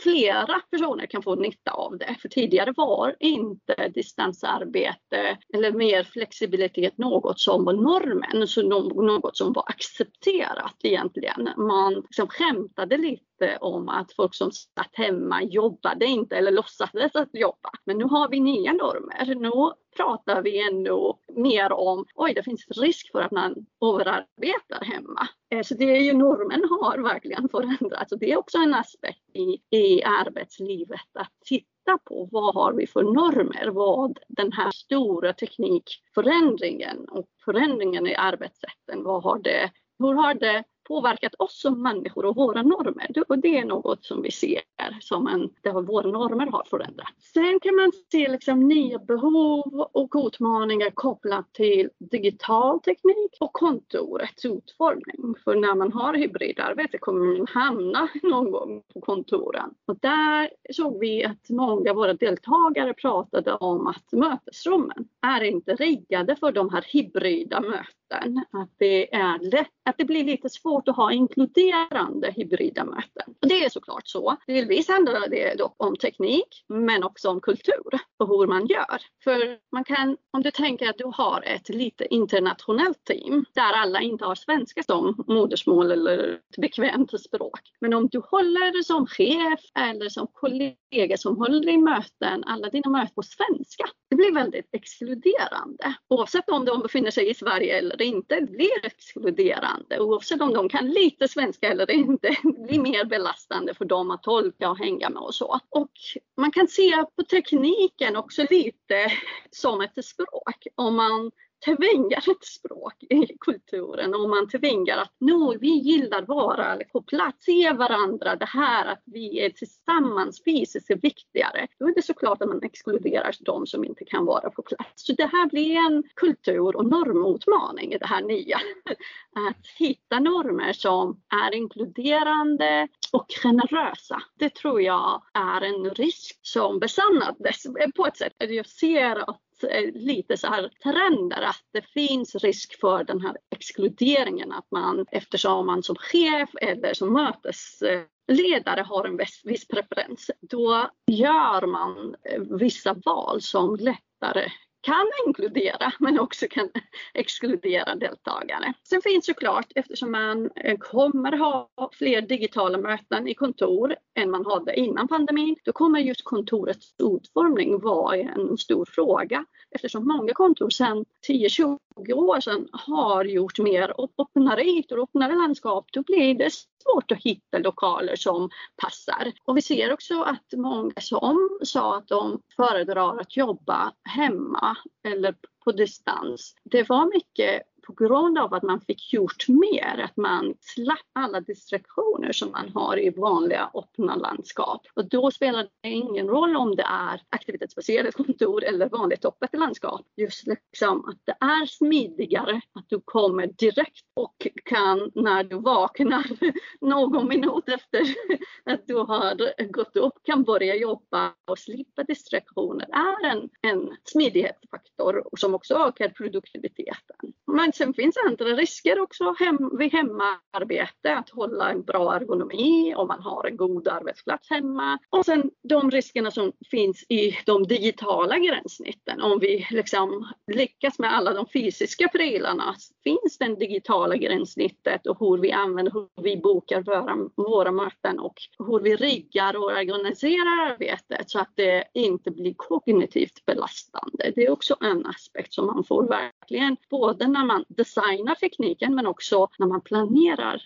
flera 0.03 0.59
personer 0.71 1.06
kan 1.06 1.23
få 1.23 1.35
nytta 1.35 1.71
av 1.71 1.97
det. 1.97 2.15
För 2.21 2.29
tidigare 2.29 2.73
var 2.77 3.15
inte 3.19 3.91
distansarbete 3.94 5.38
eller 5.53 5.71
mer 5.71 6.03
flexibilitet 6.03 6.97
något 6.97 7.39
som 7.39 7.65
var 7.65 7.73
normen, 7.73 8.47
så 8.47 8.61
något 8.61 9.38
som 9.38 9.53
var 9.53 9.63
accepterat 9.67 10.75
egentligen. 10.83 11.50
Man 11.57 11.94
liksom 11.94 12.27
skämtade 12.27 12.97
lite 12.97 13.57
om 13.61 13.89
att 13.89 14.13
folk 14.13 14.35
som 14.35 14.51
satt 14.51 14.91
hemma 14.94 15.44
jobbade 15.44 16.06
inte 16.06 16.35
eller 16.35 16.51
låtsades 16.51 17.15
att 17.15 17.29
jobba. 17.33 17.69
Men 17.85 17.97
nu 17.97 18.03
har 18.03 18.29
vi 18.29 18.39
nya 18.39 18.73
normer. 18.73 19.35
Nu 19.35 19.51
pratar 19.99 20.41
vi 20.41 20.67
ändå 20.67 21.19
mer 21.35 21.71
om, 21.71 22.05
oj 22.15 22.33
det 22.33 22.43
finns 22.43 22.67
risk 22.67 23.11
för 23.11 23.21
att 23.21 23.31
man 23.31 23.65
överarbetar 23.85 24.85
hemma. 24.85 25.27
Eh, 25.51 25.61
så 25.61 25.73
det 25.73 25.97
är 25.97 26.01
ju 26.01 26.13
normen 26.13 26.63
har 26.69 26.97
verkligen 26.97 27.49
förändrats 27.49 28.11
och 28.11 28.19
det 28.19 28.31
är 28.31 28.37
också 28.37 28.57
en 28.57 28.73
aspekt 28.73 29.29
i, 29.33 29.77
i 29.77 30.03
arbetslivet 30.03 31.09
att 31.13 31.31
titta 31.45 31.97
på 32.05 32.29
vad 32.31 32.55
har 32.55 32.73
vi 32.73 32.87
för 32.87 33.03
normer? 33.03 33.67
Vad 33.67 34.19
den 34.27 34.51
här 34.51 34.71
stora 34.71 35.33
teknikförändringen 35.33 37.09
och 37.09 37.27
förändringen 37.45 38.07
i 38.07 38.15
arbetssätten, 38.15 39.03
vad 39.03 39.23
har 39.23 39.39
det, 39.39 39.71
hur 39.99 40.13
har 40.13 40.33
det 40.33 40.63
påverkat 40.89 41.36
oss 41.39 41.62
som 41.62 41.81
människor 41.81 42.25
och 42.25 42.36
våra 42.36 42.63
normer. 42.63 43.07
Och 43.27 43.39
det 43.39 43.57
är 43.57 43.65
något 43.65 44.06
som 44.06 44.21
vi 44.21 44.31
ser 44.31 44.62
som 45.01 45.27
en, 45.27 45.50
där 45.62 45.81
våra 45.81 46.12
normer 46.12 46.47
har 46.47 46.63
förändrats. 46.69 47.31
Sen 47.33 47.59
kan 47.59 47.75
man 47.75 47.91
se 48.12 48.30
liksom 48.30 48.68
nya 48.68 49.00
behov 49.00 49.88
och 49.94 50.12
utmaningar 50.15 50.89
kopplat 50.89 51.53
till 51.53 51.89
digital 51.97 52.80
teknik 52.80 53.38
och 53.39 53.53
kontorets 53.53 54.45
utformning. 54.45 55.36
För 55.44 55.56
när 55.56 55.75
man 55.75 55.91
har 55.94 56.13
hybridarbete 56.13 56.97
kommer 56.97 57.38
man 57.38 57.47
hamna 57.50 58.09
någon 58.24 58.51
gång 58.51 58.83
på 58.94 59.01
kontoren. 59.01 59.69
Och 59.88 60.00
där 60.00 60.50
såg 60.74 61.00
vi 61.00 61.25
att 61.25 61.50
många 61.50 61.89
av 61.89 61.95
våra 61.95 62.13
deltagare 62.13 62.94
pratade 62.94 63.53
om 63.53 63.88
att 63.88 64.12
mötesrummen 64.12 65.07
är 65.21 65.44
inte 65.44 65.75
riggade 65.75 66.35
för 66.35 66.51
de 66.51 66.69
här 66.69 66.85
hybrida 66.94 67.62
möten. 67.62 68.45
Att 68.51 68.69
det 68.77 69.15
är 69.15 69.39
lätt, 69.39 69.68
att 69.85 69.97
det 69.97 70.06
blir 70.06 70.24
lite 70.24 70.50
svårt 70.50 70.78
svårt 70.79 70.87
att 70.87 70.95
ha 70.95 71.11
inkluderande 71.11 72.31
hybrida 72.31 72.85
möten. 72.85 73.35
Och 73.41 73.47
det 73.47 73.65
är 73.65 73.69
såklart 73.69 74.07
så. 74.07 74.37
Delvis 74.47 74.87
handlar 74.87 75.29
det 75.29 75.57
dock 75.57 75.75
om 75.77 75.95
teknik 75.95 76.65
men 76.67 77.03
också 77.03 77.29
om 77.29 77.41
kultur 77.41 77.99
och 78.19 78.27
hur 78.27 78.47
man 78.47 78.67
gör. 78.67 79.01
För 79.23 79.57
man 79.71 79.83
kan, 79.83 80.17
om 80.33 80.43
du 80.43 80.51
tänker 80.51 80.89
att 80.89 80.97
du 80.97 81.11
har 81.13 81.41
ett 81.41 81.69
lite 81.69 82.13
internationellt 82.13 83.03
team 83.03 83.45
där 83.53 83.73
alla 83.73 84.01
inte 84.01 84.25
har 84.25 84.35
svenska 84.35 84.83
som 84.83 85.23
modersmål 85.27 85.91
eller 85.91 86.33
ett 86.33 86.61
bekvämt 86.61 87.21
språk. 87.21 87.59
Men 87.81 87.93
om 87.93 88.07
du 88.07 88.19
håller 88.19 88.83
som 88.83 89.07
chef 89.07 89.59
eller 89.79 90.09
som 90.09 90.27
kollega 90.33 91.17
som 91.17 91.37
håller 91.37 91.69
i 91.69 91.77
möten, 91.77 92.43
alla 92.43 92.69
dina 92.69 92.89
möten 92.89 93.15
på 93.15 93.23
svenska, 93.23 93.85
det 94.09 94.15
blir 94.15 94.33
väldigt 94.33 94.69
exkluderande. 94.71 95.93
Oavsett 96.07 96.49
om 96.49 96.65
de 96.65 96.81
befinner 96.81 97.11
sig 97.11 97.29
i 97.29 97.33
Sverige 97.33 97.77
eller 97.77 98.01
inte, 98.01 98.39
det 98.39 98.51
blir 98.51 98.85
exkluderande. 98.85 99.99
Oavsett 99.99 100.42
om 100.42 100.54
de 100.54 100.69
kan 100.69 100.90
lite 100.90 101.28
svenska 101.28 101.68
eller 101.71 101.92
inte, 101.92 102.28
det 102.44 102.68
blir 102.68 102.80
mer 102.80 103.06
belastande 103.06 103.73
för 103.73 103.85
dem 103.85 104.11
att 104.11 104.23
tolka 104.23 104.69
och 104.69 104.78
hänga 104.78 105.09
med 105.09 105.21
och 105.21 105.35
så. 105.35 105.59
Och 105.69 105.92
man 106.38 106.52
kan 106.52 106.68
se 106.68 107.06
på 107.16 107.23
tekniken 107.23 108.16
också 108.16 108.45
lite 108.49 109.11
som 109.52 109.81
ett 109.81 110.06
språk. 110.06 110.68
Om 110.76 110.95
man 110.95 111.31
tvingar 111.66 112.31
ett 112.31 112.45
språk 112.45 113.04
i 113.09 113.37
kulturen 113.39 114.16
och 114.16 114.30
man 114.30 114.47
tvingar 114.47 114.97
att 114.97 115.13
nu, 115.19 115.57
vi 115.59 115.68
gillar 115.68 116.21
vara 116.21 116.78
på 116.92 117.01
plats, 117.01 117.45
se 117.45 117.73
varandra, 117.73 118.35
det 118.35 118.45
här 118.45 118.85
att 118.85 119.01
vi 119.06 119.39
är 119.45 119.49
tillsammans 119.49 120.44
fysiskt 120.44 120.89
är 120.89 120.95
viktigare. 120.95 121.68
Då 121.80 121.87
är 121.87 121.95
det 121.95 122.01
såklart 122.01 122.42
att 122.42 122.47
man 122.47 122.63
exkluderar 122.63 123.35
de 123.39 123.68
som 123.68 123.85
inte 123.85 124.06
kan 124.06 124.25
vara 124.25 124.49
på 124.49 124.61
plats. 124.61 125.06
Så 125.06 125.13
det 125.13 125.25
här 125.25 125.49
blir 125.49 125.75
en 125.75 126.04
kultur 126.16 126.75
och 126.75 126.85
normutmaning 126.85 127.94
i 127.94 127.97
det 127.97 128.07
här 128.07 128.21
nya. 128.21 128.59
Att 129.49 129.68
hitta 129.78 130.19
normer 130.19 130.73
som 130.73 131.21
är 131.30 131.56
inkluderande 131.56 132.87
och 133.11 133.28
generösa. 133.44 134.21
Det 134.39 134.49
tror 134.49 134.81
jag 134.81 135.21
är 135.33 135.61
en 135.61 135.89
risk 135.89 136.39
som 136.42 136.80
besannades 136.80 137.68
på 137.95 138.06
ett 138.06 138.18
sätt. 138.18 138.33
Jag 138.37 138.68
ser 138.68 139.30
att 139.30 139.42
Eh, 139.63 139.94
lite 139.94 140.37
så 140.37 140.47
här 140.47 140.69
trender 140.83 141.42
att 141.42 141.63
det 141.73 141.81
finns 141.81 142.35
risk 142.35 142.80
för 142.80 143.04
den 143.04 143.21
här 143.21 143.37
exkluderingen 143.51 144.51
att 144.51 144.71
man 144.71 145.06
eftersom 145.11 145.66
man 145.66 145.83
som 145.83 145.95
chef 145.95 146.49
eller 146.61 146.94
som 146.94 147.13
mötesledare 147.13 148.81
har 148.81 149.06
en 149.06 149.18
viss, 149.18 149.42
viss 149.44 149.68
preferens, 149.68 150.31
då 150.42 150.89
gör 151.07 151.68
man 151.68 152.16
eh, 152.23 152.42
vissa 152.42 152.94
val 152.94 153.42
som 153.42 153.75
lättare 153.75 154.51
kan 154.81 155.07
inkludera 155.28 155.94
men 156.00 156.19
också 156.19 156.45
kan 156.50 156.69
exkludera 157.14 157.95
deltagare. 157.95 158.74
Sen 158.83 159.02
finns 159.02 159.26
såklart, 159.26 159.71
eftersom 159.76 160.12
man 160.12 160.50
eh, 160.56 160.78
kommer 160.78 161.38
ha 161.38 161.69
fler 161.92 162.21
digitala 162.21 162.78
möten 162.78 163.28
i 163.28 163.33
kontor 163.33 163.95
än 164.16 164.31
man 164.31 164.45
hade 164.45 164.80
innan 164.80 165.07
pandemin, 165.07 165.56
då 165.64 165.71
kommer 165.71 166.00
just 166.00 166.24
kontorets 166.24 166.95
utformning 166.98 167.80
vara 167.80 168.16
en 168.16 168.57
stor 168.57 168.86
fråga 168.86 169.45
eftersom 169.71 170.07
många 170.07 170.33
kontor 170.33 170.69
sedan 170.69 171.06
10-20 171.28 171.80
20 172.07 172.13
år 172.13 172.39
sedan 172.39 172.68
har 172.71 173.25
gjort 173.25 173.59
mer 173.59 173.94
öppnare 174.18 174.63
ytor, 174.63 175.03
öppnare 175.03 175.35
landskap, 175.35 175.85
då 175.94 176.01
blir 176.03 176.35
det 176.35 176.49
svårt 176.53 177.11
att 177.11 177.23
hitta 177.23 177.57
lokaler 177.57 178.15
som 178.15 178.49
passar. 178.81 179.31
Och 179.45 179.57
vi 179.57 179.61
ser 179.61 179.94
också 179.94 180.21
att 180.21 180.53
många 180.57 180.94
som 181.01 181.49
sa 181.63 181.97
att 181.97 182.07
de 182.07 182.41
föredrar 182.56 183.18
att 183.19 183.37
jobba 183.37 183.94
hemma 184.03 184.77
eller 185.07 185.35
på 185.63 185.71
distans. 185.71 186.56
Det 186.63 186.89
var 186.89 187.06
mycket 187.06 187.61
på 187.89 188.03
grund 188.03 188.37
av 188.37 188.53
att 188.53 188.63
man 188.63 188.81
fick 188.81 189.13
gjort 189.13 189.47
mer, 189.47 190.01
att 190.03 190.17
man 190.17 190.53
slapp 190.59 191.09
alla 191.13 191.41
distraktioner 191.41 192.31
som 192.31 192.51
man 192.51 192.69
har 192.73 192.99
i 192.99 193.09
vanliga 193.09 193.71
öppna 193.73 194.15
landskap. 194.15 194.81
Och 194.93 195.09
då 195.09 195.31
spelar 195.31 195.67
det 195.81 195.89
ingen 195.89 196.27
roll 196.27 196.55
om 196.55 196.75
det 196.75 196.83
är 196.83 197.21
aktivitetsbaserat 197.29 198.15
kontor 198.15 198.63
eller 198.63 198.89
vanligt 198.89 199.25
öppet 199.25 199.53
landskap. 199.53 200.01
Just 200.17 200.47
liksom 200.47 201.05
att 201.09 201.17
det 201.25 201.45
är 201.45 201.65
smidigare 201.65 202.61
att 202.73 202.85
du 202.89 203.01
kommer 203.05 203.47
direkt 203.47 204.05
och 204.13 204.47
kan 204.65 205.11
när 205.15 205.43
du 205.43 205.55
vaknar 205.55 206.25
någon 206.81 207.27
minut 207.27 207.69
efter 207.69 208.01
att 208.65 208.87
du 208.87 208.95
har 208.95 209.63
gått 209.71 209.95
upp 209.97 210.23
kan 210.23 210.43
börja 210.43 210.75
jobba 210.75 211.33
och 211.51 211.59
slippa 211.59 212.03
distraktioner 212.03 212.87
är 212.91 213.25
en, 213.25 213.49
en 213.61 213.97
smidighetsfaktor 214.03 215.23
som 215.37 215.55
också 215.55 215.75
ökar 215.75 216.09
produktiviteten. 216.09 217.33
Man 217.47 217.71
sen 217.80 217.94
finns 217.94 218.18
andra 218.28 218.45
risker 218.45 219.00
också 219.00 219.36
hem, 219.40 219.78
vid 219.78 219.94
hemarbete, 219.94 221.16
att 221.16 221.30
hålla 221.30 221.71
en 221.71 221.83
bra 221.83 222.16
ergonomi 222.16 222.94
om 222.95 223.07
man 223.07 223.21
har 223.21 223.48
en 223.48 223.57
god 223.57 223.88
arbetsplats 223.88 224.50
hemma. 224.50 225.00
Och 225.09 225.26
sen 225.26 225.52
de 225.64 225.92
riskerna 225.92 226.31
som 226.31 226.52
finns 226.71 227.06
i 227.09 227.38
de 227.45 227.64
digitala 227.64 228.40
gränssnitten. 228.40 229.21
Om 229.21 229.40
vi 229.40 229.68
liksom 229.71 230.28
lyckas 230.52 231.00
med 231.00 231.14
alla 231.14 231.33
de 231.33 231.45
fysiska 231.54 232.07
prylarna, 232.07 232.76
finns 233.04 233.38
det 233.38 233.56
digitala 233.56 234.16
gränssnittet 234.16 235.07
och 235.07 235.19
hur 235.19 235.38
vi 235.38 235.52
använder, 235.52 235.92
hur 235.92 236.24
vi 236.24 236.38
bokar 236.38 236.81
våra, 236.81 237.18
våra 237.36 237.71
möten 237.71 238.19
och 238.19 238.36
hur 238.68 238.80
vi 238.80 238.95
riggar 238.95 239.56
och 239.56 239.64
organiserar 239.64 240.71
arbetet 240.71 241.30
så 241.30 241.40
att 241.40 241.52
det 241.56 241.83
inte 241.94 242.31
blir 242.31 242.54
kognitivt 242.57 243.45
belastande. 243.45 244.31
Det 244.36 244.45
är 244.45 244.52
också 244.52 244.76
en 244.81 245.06
aspekt 245.06 245.54
som 245.54 245.66
man 245.66 245.83
får 245.83 246.04
verkligen, 246.49 246.77
både 246.89 247.27
när 247.27 247.45
man 247.45 247.65
designar 247.68 248.35
tekniken 248.35 248.95
men 248.95 249.07
också 249.07 249.47
när 249.57 249.68
man 249.68 249.81
planerar 249.81 250.61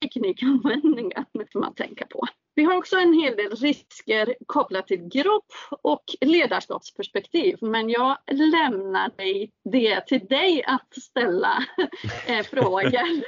teknikanvändningen 0.00 1.24
får 1.52 1.60
man 1.60 1.74
tänka 1.74 2.06
på. 2.06 2.26
Vi 2.56 2.64
har 2.64 2.76
också 2.76 2.96
en 2.96 3.12
hel 3.12 3.36
del 3.36 3.56
risker 3.56 4.34
kopplat 4.46 4.86
till 4.86 5.08
grupp 5.08 5.52
och 5.82 6.04
ledarskapsperspektiv 6.20 7.58
men 7.60 7.90
jag 7.90 8.16
lämnar 8.30 9.10
det 9.64 10.00
till 10.00 10.26
dig 10.26 10.64
att 10.66 10.94
ställa 10.94 11.64
eh, 12.26 12.42
frågor 12.42 13.22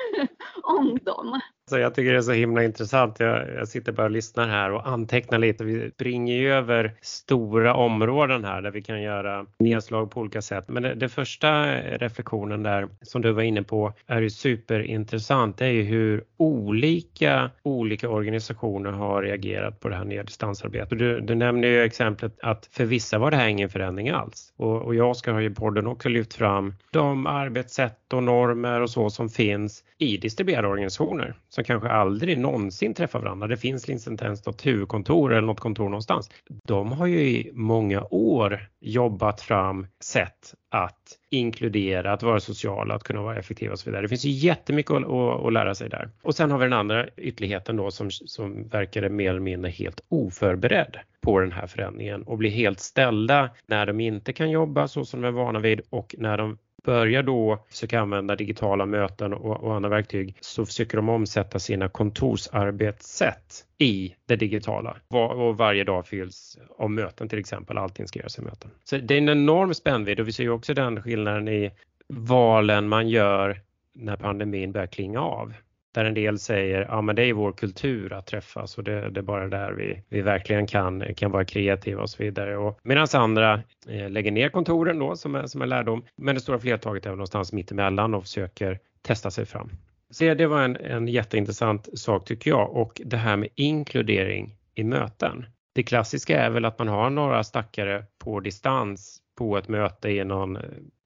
om 0.62 0.98
dem. 1.02 1.40
Så 1.70 1.78
jag 1.78 1.94
tycker 1.94 2.12
det 2.12 2.18
är 2.18 2.22
så 2.22 2.32
himla 2.32 2.64
intressant. 2.64 3.20
Jag, 3.20 3.54
jag, 3.54 3.68
sitter 3.68 3.92
bara 3.92 4.04
och 4.04 4.10
lyssnar 4.10 4.48
här 4.48 4.70
och 4.70 4.88
antecknar 4.88 5.38
lite. 5.38 5.64
Vi 5.64 5.90
springer 5.90 6.34
ju 6.34 6.52
över 6.52 6.94
stora 7.00 7.74
områden 7.74 8.44
här 8.44 8.62
där 8.62 8.70
vi 8.70 8.82
kan 8.82 9.02
göra 9.02 9.46
nedslag 9.58 10.10
på 10.10 10.20
olika 10.20 10.42
sätt. 10.42 10.64
Men 10.68 10.82
det, 10.82 10.94
det 10.94 11.08
första 11.08 11.64
reflektionen 11.76 12.62
där 12.62 12.88
som 13.02 13.22
du 13.22 13.32
var 13.32 13.42
inne 13.42 13.62
på 13.62 13.92
är 14.06 14.20
ju 14.20 14.30
superintressant. 14.30 15.58
Det 15.58 15.66
är 15.66 15.70
ju 15.70 15.82
hur 15.82 16.24
olika 16.36 17.50
olika 17.62 18.08
organisationer 18.08 18.92
har 18.92 19.22
reagerat 19.22 19.80
på 19.80 19.88
det 19.88 19.96
här 19.96 20.04
nya 20.04 20.22
distansarbetet. 20.22 20.98
Du, 20.98 21.20
du 21.20 21.34
nämner 21.34 21.68
ju 21.68 21.82
exemplet 21.82 22.38
att 22.42 22.66
för 22.72 22.84
vissa 22.84 23.18
var 23.18 23.30
det 23.30 23.36
här 23.36 23.48
ingen 23.48 23.68
förändring 23.68 24.08
alls. 24.08 24.52
Och, 24.56 24.82
och 24.82 24.94
jag 24.94 25.16
ska 25.16 25.32
ha 25.32 25.42
i 25.42 25.50
podden 25.50 25.86
också 25.86 26.08
lyft 26.08 26.34
fram 26.34 26.74
de 26.90 27.26
arbetssätt 27.26 28.12
och 28.12 28.22
normer 28.22 28.80
och 28.80 28.90
så 28.90 29.10
som 29.10 29.28
finns 29.28 29.84
i 29.98 30.16
distribuerade 30.16 30.68
organisationer 30.68 31.34
som 31.56 31.64
kanske 31.64 31.88
aldrig 31.88 32.38
någonsin 32.38 32.94
träffar 32.94 33.20
varandra. 33.20 33.46
Det 33.46 33.56
finns 33.56 33.88
liksom 33.88 34.12
inte 34.12 34.24
ens 34.24 34.46
något 34.46 34.66
huvudkontor 34.66 35.32
eller 35.32 35.46
något 35.46 35.60
kontor 35.60 35.84
någonstans. 35.84 36.30
De 36.64 36.92
har 36.92 37.06
ju 37.06 37.20
i 37.20 37.50
många 37.54 38.02
år 38.10 38.68
jobbat 38.80 39.40
fram 39.40 39.86
sätt 40.02 40.54
att 40.70 41.18
inkludera, 41.30 42.12
att 42.12 42.22
vara 42.22 42.40
sociala, 42.40 42.94
att 42.94 43.04
kunna 43.04 43.22
vara 43.22 43.38
effektiva 43.38 43.72
och 43.72 43.78
så 43.78 43.90
vidare. 43.90 44.02
Det 44.02 44.08
finns 44.08 44.24
ju 44.24 44.30
jättemycket 44.30 44.90
att, 44.90 45.04
att, 45.04 45.46
att 45.46 45.52
lära 45.52 45.74
sig 45.74 45.88
där. 45.88 46.10
Och 46.22 46.34
sen 46.34 46.50
har 46.50 46.58
vi 46.58 46.64
den 46.64 46.72
andra 46.72 47.08
ytterligheten 47.16 47.76
då 47.76 47.90
som, 47.90 48.10
som 48.10 48.68
verkar 48.68 49.08
mer 49.08 49.30
eller 49.30 49.40
mindre 49.40 49.70
helt 49.70 50.00
oförberedd 50.08 50.96
på 51.20 51.40
den 51.40 51.52
här 51.52 51.66
förändringen 51.66 52.22
och 52.22 52.38
blir 52.38 52.50
helt 52.50 52.80
ställda 52.80 53.50
när 53.66 53.86
de 53.86 54.00
inte 54.00 54.32
kan 54.32 54.50
jobba 54.50 54.88
så 54.88 55.04
som 55.04 55.20
de 55.20 55.28
är 55.28 55.32
vana 55.32 55.58
vid 55.58 55.80
och 55.90 56.14
när 56.18 56.38
de 56.38 56.58
börjar 56.86 57.22
då 57.22 57.64
försöka 57.68 58.00
använda 58.00 58.36
digitala 58.36 58.86
möten 58.86 59.34
och, 59.34 59.64
och 59.64 59.74
andra 59.74 59.88
verktyg 59.88 60.36
så 60.40 60.66
försöker 60.66 60.96
de 60.96 61.08
omsätta 61.08 61.58
sina 61.58 61.88
kontorsarbetssätt 61.88 63.64
i 63.78 64.14
det 64.26 64.36
digitala. 64.36 64.96
Och 65.08 65.56
varje 65.56 65.84
dag 65.84 66.06
fylls 66.06 66.58
av 66.78 66.90
möten 66.90 67.28
till 67.28 67.38
exempel, 67.38 67.78
allting 67.78 68.08
ska 68.08 68.18
göras 68.18 68.38
i 68.38 68.42
möten. 68.42 68.70
Så 68.84 68.96
det 68.96 69.14
är 69.14 69.18
en 69.18 69.28
enorm 69.28 69.74
spännvidd 69.74 70.20
och 70.20 70.28
vi 70.28 70.32
ser 70.32 70.42
ju 70.44 70.50
också 70.50 70.74
den 70.74 71.02
skillnaden 71.02 71.48
i 71.48 71.70
valen 72.08 72.88
man 72.88 73.08
gör 73.08 73.60
när 73.94 74.16
pandemin 74.16 74.72
börjar 74.72 74.86
klinga 74.86 75.20
av 75.20 75.52
där 75.96 76.04
en 76.04 76.14
del 76.14 76.38
säger 76.38 76.86
ja 76.88 77.00
men 77.00 77.16
det 77.16 77.22
är 77.22 77.32
vår 77.32 77.52
kultur 77.52 78.12
att 78.12 78.26
träffas 78.26 78.78
och 78.78 78.84
det, 78.84 79.10
det 79.10 79.20
är 79.20 79.22
bara 79.22 79.48
där 79.48 79.72
vi, 79.72 80.02
vi 80.08 80.22
verkligen 80.22 80.66
kan, 80.66 81.14
kan 81.14 81.30
vara 81.30 81.44
kreativa 81.44 82.02
och 82.02 82.10
så 82.10 82.22
vidare. 82.22 82.74
Medan 82.82 83.06
andra 83.12 83.62
eh, 83.88 84.10
lägger 84.10 84.30
ner 84.30 84.48
kontoren 84.48 84.98
då 84.98 85.16
som 85.16 85.34
är, 85.34 85.46
som 85.46 85.62
är 85.62 85.66
lärdom. 85.66 86.04
Men 86.16 86.34
det 86.34 86.40
stora 86.40 86.58
flertalet 86.58 87.06
är 87.06 87.10
någonstans 87.10 87.52
mittemellan 87.52 88.14
och 88.14 88.22
försöker 88.22 88.78
testa 89.02 89.30
sig 89.30 89.46
fram. 89.46 89.70
Så 90.10 90.34
det 90.34 90.46
var 90.46 90.62
en, 90.62 90.76
en 90.76 91.08
jätteintressant 91.08 91.98
sak 91.98 92.24
tycker 92.24 92.50
jag 92.50 92.76
och 92.76 93.00
det 93.04 93.16
här 93.16 93.36
med 93.36 93.48
inkludering 93.54 94.56
i 94.74 94.84
möten. 94.84 95.46
Det 95.74 95.82
klassiska 95.82 96.40
är 96.40 96.50
väl 96.50 96.64
att 96.64 96.78
man 96.78 96.88
har 96.88 97.10
några 97.10 97.44
stackare 97.44 98.04
på 98.18 98.40
distans 98.40 99.22
på 99.38 99.56
ett 99.56 99.68
möte 99.68 100.08
i 100.08 100.24
någon 100.24 100.58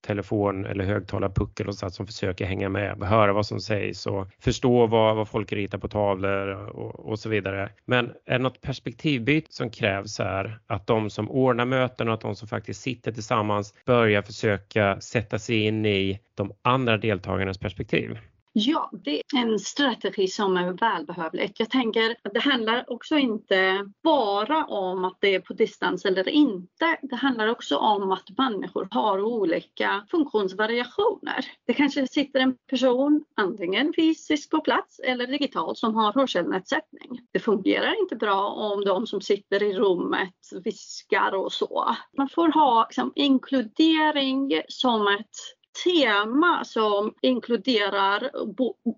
telefon 0.06 0.66
eller 0.66 0.84
högtalarpuckel 0.84 1.68
och 1.68 1.74
sånt 1.74 1.94
som 1.94 2.06
försöker 2.06 2.44
hänga 2.44 2.68
med, 2.68 3.02
höra 3.02 3.32
vad 3.32 3.46
som 3.46 3.60
sägs 3.60 4.06
och 4.06 4.28
förstå 4.38 4.86
vad, 4.86 5.16
vad 5.16 5.28
folk 5.28 5.52
ritar 5.52 5.78
på 5.78 5.88
tavlor 5.88 6.48
och, 6.48 7.10
och 7.10 7.18
så 7.18 7.28
vidare. 7.28 7.70
Men 7.84 8.06
är 8.26 8.32
det 8.32 8.38
något 8.38 8.60
perspektivbyte 8.60 9.52
som 9.52 9.70
krävs 9.70 10.18
här 10.18 10.58
att 10.66 10.86
de 10.86 11.10
som 11.10 11.30
ordnar 11.30 11.64
möten 11.64 12.08
och 12.08 12.14
att 12.14 12.20
de 12.20 12.34
som 12.36 12.48
faktiskt 12.48 12.82
sitter 12.82 13.12
tillsammans 13.12 13.74
börjar 13.86 14.22
försöka 14.22 15.00
sätta 15.00 15.38
sig 15.38 15.56
in 15.64 15.86
i 15.86 16.20
de 16.34 16.52
andra 16.62 16.96
deltagarnas 16.96 17.58
perspektiv? 17.58 18.18
Ja, 18.52 18.90
det 19.04 19.16
är 19.16 19.38
en 19.38 19.58
strategi 19.58 20.28
som 20.28 20.56
är 20.56 20.72
välbehövlig. 20.72 21.52
Jag 21.56 21.70
tänker 21.70 22.16
att 22.22 22.34
det 22.34 22.40
handlar 22.40 22.92
också 22.92 23.18
inte 23.18 23.90
bara 24.02 24.64
om 24.64 25.04
att 25.04 25.16
det 25.20 25.34
är 25.34 25.40
på 25.40 25.52
distans 25.52 26.04
eller 26.04 26.28
inte. 26.28 26.98
Det 27.02 27.16
handlar 27.16 27.48
också 27.48 27.76
om 27.76 28.12
att 28.12 28.38
människor 28.38 28.88
har 28.90 29.22
olika 29.22 30.06
funktionsvariationer. 30.10 31.44
Det 31.66 31.74
kanske 31.74 32.06
sitter 32.06 32.40
en 32.40 32.56
person 32.70 33.24
antingen 33.36 33.92
fysiskt 33.96 34.50
på 34.50 34.60
plats 34.60 34.98
eller 34.98 35.26
digitalt 35.26 35.78
som 35.78 35.94
har 35.94 36.12
hörselnedsättning. 36.12 37.20
Det 37.32 37.38
fungerar 37.38 38.00
inte 38.00 38.16
bra 38.16 38.48
om 38.48 38.84
de 38.84 39.06
som 39.06 39.20
sitter 39.20 39.62
i 39.62 39.74
rummet 39.74 40.34
viskar 40.64 41.34
och 41.34 41.52
så. 41.52 41.96
Man 42.16 42.28
får 42.28 42.48
ha 42.48 42.86
liksom, 42.88 43.12
inkludering 43.14 44.62
som 44.68 45.08
ett 45.08 45.59
tema 45.84 46.64
som 46.64 47.14
inkluderar 47.22 48.30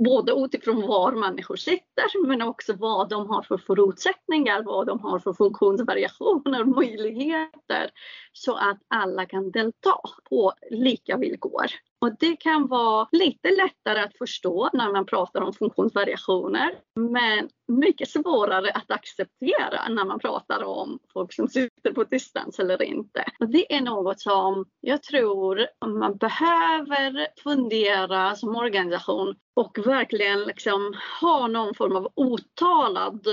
både 0.05 0.33
utifrån 0.33 0.87
var 0.87 1.13
människor 1.13 1.57
sitter 1.57 2.27
men 2.27 2.43
också 2.43 2.73
vad 2.73 3.09
de 3.09 3.29
har 3.29 3.43
för 3.43 3.59
förutsättningar, 3.59 4.63
vad 4.63 4.87
de 4.87 5.01
har 5.01 5.19
för 5.19 5.33
funktionsvariationer, 5.33 6.65
möjligheter 6.65 7.91
så 8.33 8.55
att 8.55 8.79
alla 8.89 9.27
kan 9.27 9.51
delta 9.51 10.01
på 10.31 10.53
lika 10.71 11.17
villkor. 11.17 11.67
Och 12.01 12.17
det 12.19 12.37
kan 12.37 12.67
vara 12.67 13.09
lite 13.13 13.49
lättare 13.51 14.01
att 14.01 14.19
förstå 14.19 14.71
när 14.73 14.93
man 14.93 15.07
pratar 15.07 15.41
om 15.41 15.53
funktionsvariationer 15.53 16.75
men 16.95 17.49
mycket 17.69 18.09
svårare 18.09 18.71
att 18.71 18.91
acceptera 18.91 19.89
när 19.89 20.05
man 20.05 20.19
pratar 20.19 20.65
om 20.65 20.99
folk 21.13 21.33
som 21.33 21.49
sitter 21.49 21.93
på 21.93 22.05
distans 22.05 22.59
eller 22.59 22.83
inte. 22.83 23.25
Och 23.41 23.49
det 23.49 23.75
är 23.75 23.81
något 23.81 24.21
som 24.21 24.65
jag 24.81 25.03
tror 25.03 25.67
man 25.87 26.17
behöver 26.17 27.27
fundera 27.43 28.37
som 28.37 28.57
organisation 28.57 29.35
och 29.55 29.79
verkligen 29.87 30.41
liksom 30.41 30.95
ha 31.21 31.47
någon 31.47 31.75
form 31.75 31.97
av 31.97 32.09
uttalad 32.17 33.27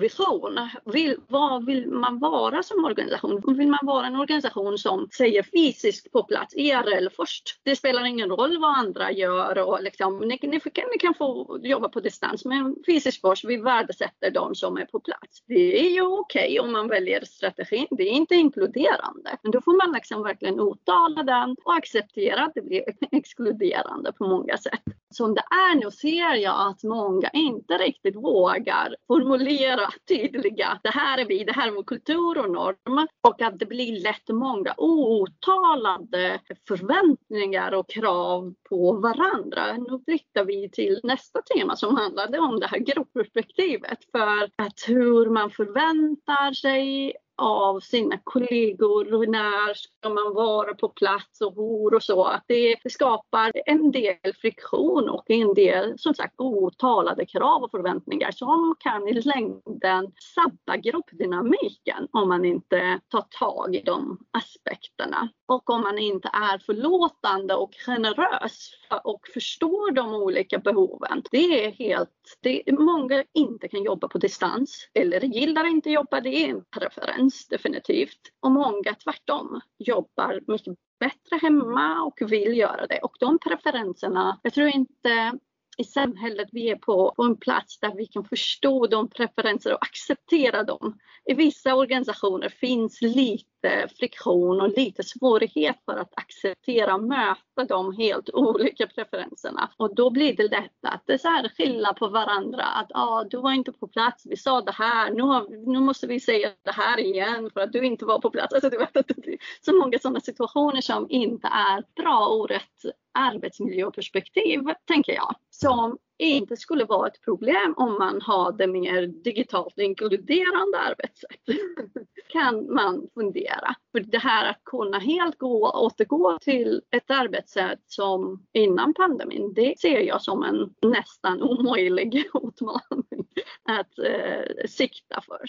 vision. 0.00 0.68
Vill, 0.84 1.16
vad 1.28 1.66
vill 1.66 1.90
man 1.90 2.18
vara 2.18 2.62
som 2.62 2.84
organisation? 2.84 3.56
Vill 3.56 3.68
man 3.68 3.78
vara 3.82 4.06
en 4.06 4.16
organisation 4.16 4.78
som 4.78 5.08
säger 5.16 5.42
fysiskt 5.42 6.12
på 6.12 6.22
plats, 6.22 6.54
IRL 6.54 7.08
först. 7.16 7.60
Det 7.62 7.76
spelar 7.76 8.04
ingen 8.04 8.30
roll 8.30 8.58
vad 8.58 8.78
andra 8.78 9.12
gör 9.12 9.58
och 9.58 9.82
liksom, 9.82 10.18
ni, 10.18 10.38
ni, 10.42 10.60
ni 10.92 10.98
kan 11.00 11.14
få 11.14 11.58
jobba 11.62 11.88
på 11.88 12.00
distans 12.00 12.44
men 12.44 12.76
fysiskt 12.86 13.20
först, 13.20 13.44
vi 13.44 13.56
värdesätter 13.66 14.30
de 14.30 14.54
som 14.54 14.76
är 14.76 14.84
på 14.84 15.00
plats. 15.00 15.42
Det 15.46 15.86
är 15.86 15.90
ju 15.90 16.02
okej 16.02 16.44
okay 16.44 16.58
om 16.58 16.72
man 16.72 16.88
väljer 16.88 17.24
strategin, 17.24 17.86
det 17.90 18.02
är 18.02 18.12
inte 18.12 18.34
inkluderande. 18.34 19.36
Men 19.42 19.52
då 19.52 19.60
får 19.60 19.86
man 19.86 19.94
liksom 19.94 20.22
verkligen 20.22 20.60
uttala 20.60 21.22
den 21.22 21.56
och 21.64 21.74
acceptera 21.74 22.44
att 22.44 22.54
det 22.54 22.62
blir 22.62 22.84
exkluderande 23.12 24.12
på 24.12 24.28
många 24.28 24.58
sätt. 24.58 24.82
Som 25.16 25.34
det 25.34 25.44
är 25.50 25.74
nu 25.74 25.90
ser 25.90 26.34
jag 26.34 26.70
att 26.70 26.82
många 26.82 27.30
inte 27.32 27.74
riktigt 27.74 28.16
vågar 28.16 28.96
formulera 29.06 29.88
tydliga, 30.08 30.80
det 30.82 30.90
här 30.90 31.18
är 31.18 31.24
vi, 31.24 31.44
det 31.44 31.52
här 31.52 31.68
är 31.68 31.72
vår 31.72 31.82
kultur 31.82 32.38
och 32.38 32.50
norm 32.50 33.06
och 33.28 33.42
att 33.42 33.58
det 33.58 33.66
blir 33.66 34.02
lätt 34.02 34.28
många 34.28 34.74
outtalade 34.76 36.40
förväntningar 36.68 37.72
och 37.72 37.90
krav 37.90 38.54
på 38.68 38.92
varandra. 38.92 39.72
Nu 39.72 40.00
flyttar 40.04 40.44
vi 40.44 40.70
till 40.70 41.00
nästa 41.02 41.42
tema 41.42 41.76
som 41.76 41.96
handlade 41.96 42.38
om 42.38 42.60
det 42.60 42.66
här 42.66 42.78
gruppperspektivet 42.78 43.98
för 44.12 44.44
att 44.56 44.84
hur 44.86 45.30
man 45.30 45.50
förväntar 45.50 46.52
sig 46.52 47.12
av 47.36 47.80
sina 47.80 48.18
kollegor. 48.24 49.26
När 49.26 49.74
ska 49.74 50.08
man 50.08 50.34
vara 50.34 50.74
på 50.74 50.88
plats 50.88 51.40
och 51.40 51.54
hur 51.54 51.94
och 51.94 52.02
så. 52.02 52.40
Det, 52.46 52.76
det 52.84 52.90
skapar 52.90 53.52
en 53.66 53.90
del 53.90 54.34
friktion 54.40 55.08
och 55.08 55.30
en 55.30 55.54
del 55.54 55.98
som 55.98 56.14
sagt 56.14 56.34
otalade 56.36 57.26
krav 57.26 57.62
och 57.62 57.70
förväntningar 57.70 58.30
som 58.30 58.74
kan 58.78 59.08
i 59.08 59.12
längden 59.12 60.12
sabba 60.34 60.76
gruppdynamiken 60.76 62.08
om 62.12 62.28
man 62.28 62.44
inte 62.44 63.00
tar 63.08 63.24
tag 63.38 63.74
i 63.74 63.82
de 63.82 64.18
aspekterna. 64.30 65.28
Och 65.48 65.70
om 65.70 65.80
man 65.80 65.98
inte 65.98 66.28
är 66.32 66.58
förlåtande 66.58 67.54
och 67.54 67.74
generös 67.86 68.70
och 69.04 69.28
förstår 69.34 69.90
de 69.90 70.14
olika 70.14 70.58
behoven. 70.58 71.22
Det 71.30 71.64
är 71.64 71.70
helt, 71.70 72.10
det 72.40 72.62
många 72.78 73.24
inte 73.34 73.68
kan 73.68 73.82
jobba 73.82 74.08
på 74.08 74.18
distans 74.18 74.88
eller 74.94 75.20
gillar 75.20 75.64
inte 75.64 75.90
jobba, 75.90 76.20
det 76.20 76.28
är 76.28 76.48
en 76.48 76.64
preferens 76.70 77.25
definitivt. 77.50 78.20
Och 78.40 78.50
många 78.50 78.94
tvärtom 79.04 79.60
jobbar 79.78 80.40
mycket 80.46 80.74
bättre 81.00 81.36
hemma 81.42 82.02
och 82.02 82.32
vill 82.32 82.56
göra 82.56 82.86
det. 82.86 82.98
Och 82.98 83.16
de 83.20 83.38
preferenserna, 83.38 84.40
jag 84.42 84.52
tror 84.52 84.68
inte 84.68 85.38
i 85.76 85.84
samhället 85.84 86.48
vi 86.52 86.70
är 86.70 86.76
på, 86.76 87.12
på 87.16 87.22
en 87.22 87.36
plats 87.36 87.80
där 87.80 87.94
vi 87.96 88.06
kan 88.06 88.24
förstå 88.24 88.86
de 88.86 89.08
preferenser 89.08 89.72
och 89.72 89.82
acceptera 89.82 90.62
dem. 90.62 90.98
I 91.24 91.34
vissa 91.34 91.74
organisationer 91.74 92.48
finns 92.48 93.02
lite 93.02 93.88
friktion 93.98 94.60
och 94.60 94.68
lite 94.68 95.02
svårighet 95.02 95.76
för 95.84 95.92
att 95.92 96.12
acceptera 96.16 96.94
och 96.94 97.02
möta 97.02 97.64
de 97.68 97.96
helt 97.96 98.30
olika 98.30 98.86
preferenserna. 98.86 99.70
Och 99.76 99.94
då 99.94 100.10
blir 100.10 100.36
det 100.36 100.50
lätt 100.50 100.84
att 100.86 101.02
det 101.06 101.18
så 101.18 101.28
här 101.28 101.92
på 101.92 102.08
varandra 102.08 102.62
att 102.62 102.90
ah, 102.94 103.24
du 103.24 103.36
var 103.36 103.52
inte 103.52 103.72
på 103.72 103.88
plats, 103.88 104.26
vi 104.26 104.36
sa 104.36 104.60
det 104.60 104.72
här, 104.72 105.10
nu, 105.10 105.22
har, 105.22 105.72
nu 105.72 105.80
måste 105.80 106.06
vi 106.06 106.20
säga 106.20 106.50
det 106.62 106.72
här 106.72 107.00
igen 107.00 107.50
för 107.50 107.60
att 107.60 107.72
du 107.72 107.86
inte 107.86 108.04
var 108.04 108.18
på 108.18 108.30
plats. 108.30 108.54
Alltså, 108.54 108.70
du 108.70 108.78
vet, 108.78 108.94
det 108.94 109.00
är 109.00 109.38
så 109.60 109.76
många 109.76 109.98
sådana 109.98 110.20
situationer 110.20 110.80
som 110.80 111.06
inte 111.10 111.46
är 111.46 112.02
bra 112.02 112.44
ur 112.44 112.52
ett 112.52 112.96
arbetsmiljöperspektiv, 113.16 114.60
tänker 114.84 115.12
jag, 115.12 115.34
som 115.60 115.98
inte 116.18 116.56
skulle 116.56 116.84
vara 116.84 117.08
ett 117.08 117.20
problem 117.24 117.74
om 117.76 117.92
man 117.98 118.20
hade 118.20 118.66
mer 118.66 119.06
digitalt 119.06 119.78
inkluderande 119.78 120.78
arbetssätt. 120.78 121.40
kan 122.28 122.74
man 122.74 123.08
fundera. 123.14 123.74
För 123.92 124.00
det 124.00 124.18
här 124.18 124.50
att 124.50 124.64
kunna 124.64 124.98
helt 124.98 125.38
gå, 125.38 125.70
återgå 125.70 126.38
till 126.40 126.82
ett 126.90 127.10
arbetssätt 127.10 127.80
som 127.86 128.46
innan 128.52 128.94
pandemin, 128.94 129.52
det 129.54 129.74
ser 129.78 130.00
jag 130.00 130.22
som 130.22 130.42
en 130.42 130.90
nästan 130.90 131.42
omöjlig 131.42 132.16
utmaning 132.34 133.26
att 133.62 133.98
eh, 133.98 134.66
sikta 134.68 135.20
för. 135.20 135.40